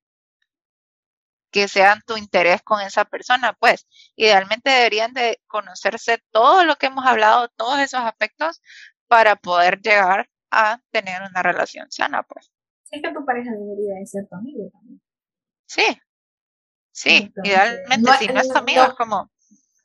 [1.50, 3.86] que sean tu interés con esa persona, pues
[4.16, 8.62] idealmente deberían de conocerse todo lo que hemos hablado, todos esos aspectos
[9.08, 12.50] para poder llegar a tener una relación sana, pues.
[12.90, 14.70] Es que tu pareja debería de ser tu amigo
[15.72, 15.98] Sí,
[16.92, 19.30] sí, idealmente, si no es tu amigo, es como...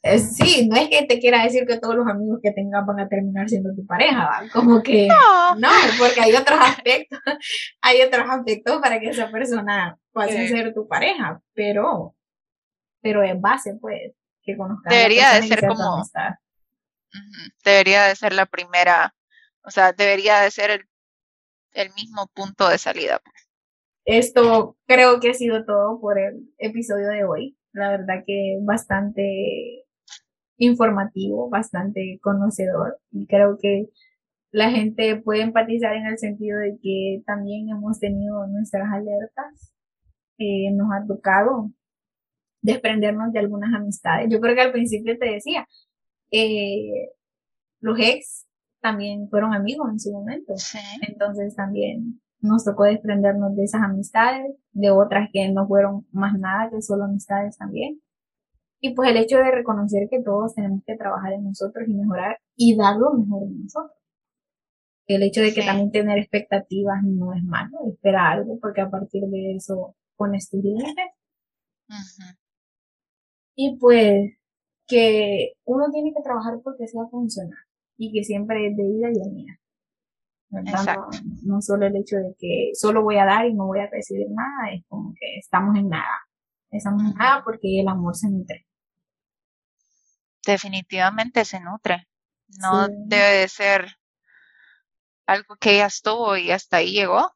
[0.04, 3.08] sí, no es que te quiera decir que todos los amigos que tengas van a
[3.08, 4.50] terminar siendo tu pareja, ¿va?
[4.52, 5.56] como que no.
[5.56, 7.20] no, porque hay otros aspectos,
[7.82, 12.16] hay otros aspectos para que esa persona pueda ser tu pareja, pero,
[13.02, 14.12] pero en base, pues,
[14.44, 14.94] que conozcas.
[14.94, 16.04] Debería de ser como,
[17.64, 19.16] debería de ser la primera,
[19.62, 20.88] o sea, debería de ser el
[21.78, 23.20] el mismo punto de salida.
[23.20, 23.47] Pues.
[24.08, 27.58] Esto creo que ha sido todo por el episodio de hoy.
[27.74, 29.84] La verdad que bastante
[30.58, 33.90] informativo, bastante conocedor y creo que
[34.52, 39.74] la gente puede empatizar en el sentido de que también hemos tenido nuestras alertas.
[40.38, 41.72] Eh, nos ha tocado
[42.62, 44.30] desprendernos de algunas amistades.
[44.32, 45.68] Yo creo que al principio te decía,
[46.32, 47.10] eh,
[47.82, 48.48] los ex
[48.80, 50.54] también fueron amigos en su momento.
[51.02, 56.70] Entonces también nos tocó desprendernos de esas amistades, de otras que no fueron más nada
[56.70, 58.02] que solo amistades también.
[58.80, 62.38] Y pues el hecho de reconocer que todos tenemos que trabajar en nosotros y mejorar
[62.56, 63.98] y dar lo mejor de nosotros.
[65.08, 69.24] El hecho de que también tener expectativas no es malo, esperar algo, porque a partir
[69.24, 71.06] de eso pones tus límites.
[73.56, 74.38] Y pues
[74.88, 77.58] que uno tiene que trabajar porque sea funcional
[77.98, 79.30] y que siempre es de vida y de
[80.50, 84.28] No, solo el hecho de que solo voy a dar y no voy a recibir
[84.30, 86.28] nada, es como que estamos en nada.
[86.72, 88.66] Estamos en nada porque el amor se nutre.
[90.46, 92.08] Definitivamente se nutre.
[92.62, 93.98] No debe de ser
[95.26, 97.36] algo que ya estuvo y hasta ahí llegó.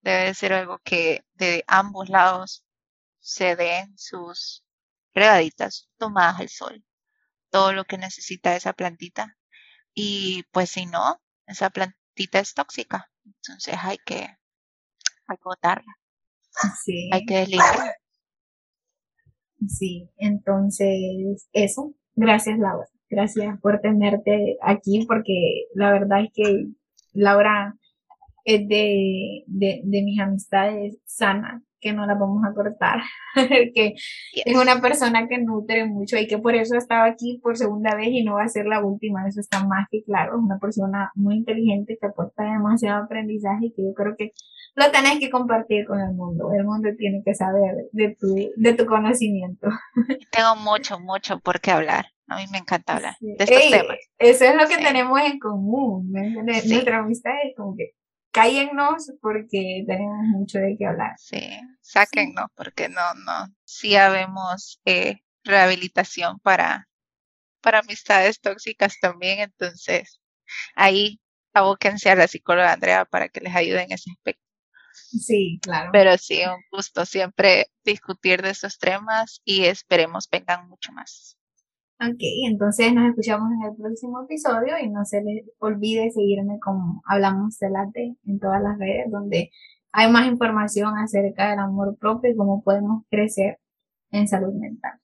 [0.00, 2.64] Debe de ser algo que de ambos lados
[3.20, 4.64] se den sus
[5.14, 6.84] regaditas tomadas al sol.
[7.50, 9.36] Todo lo que necesita esa plantita
[9.94, 11.70] y pues si no, esa
[12.14, 13.10] plantita es tóxica.
[13.24, 14.26] Entonces hay que,
[15.26, 15.96] agotarla.
[16.84, 17.10] Sí.
[17.12, 17.94] Hay que desligarla.
[19.68, 21.94] Sí, entonces eso.
[22.14, 22.86] Gracias, Laura.
[23.08, 26.66] Gracias por tenerte aquí porque la verdad es que
[27.12, 27.76] Laura
[28.44, 33.00] es de, de, de mis amistades sanas que no la vamos a cortar,
[33.74, 33.94] que
[34.32, 38.08] es una persona que nutre mucho y que por eso estaba aquí por segunda vez
[38.10, 41.10] y no va a ser la última, eso está más que claro, es una persona
[41.14, 44.32] muy inteligente que aporta demasiado aprendizaje y que yo creo que
[44.74, 48.72] lo tenés que compartir con el mundo, el mundo tiene que saber de tu, de
[48.74, 49.68] tu conocimiento.
[50.30, 52.06] Tengo mucho, mucho por qué hablar.
[52.28, 53.98] A mí me encanta hablar de estos temas.
[54.18, 56.10] Eso es lo que tenemos en común.
[56.12, 57.90] Nuestra amistad es como que
[58.32, 61.12] cállennos porque tenemos mucho de qué hablar.
[61.18, 66.88] Sí, sáquennos porque no, no, sí habemos eh, rehabilitación para,
[67.60, 70.20] para amistades tóxicas también, entonces
[70.74, 71.20] ahí
[71.52, 74.42] abóquense a la psicóloga Andrea para que les ayude en ese aspecto.
[74.94, 75.90] Sí, claro.
[75.92, 81.36] Pero sí, un gusto siempre discutir de estos temas y esperemos vengan mucho más.
[82.04, 87.00] Ok, entonces nos escuchamos en el próximo episodio y no se les olvide seguirme como
[87.06, 87.68] Hablamos de
[88.26, 89.52] en todas las redes donde
[89.92, 93.60] hay más información acerca del amor propio y cómo podemos crecer
[94.10, 94.98] en salud mental.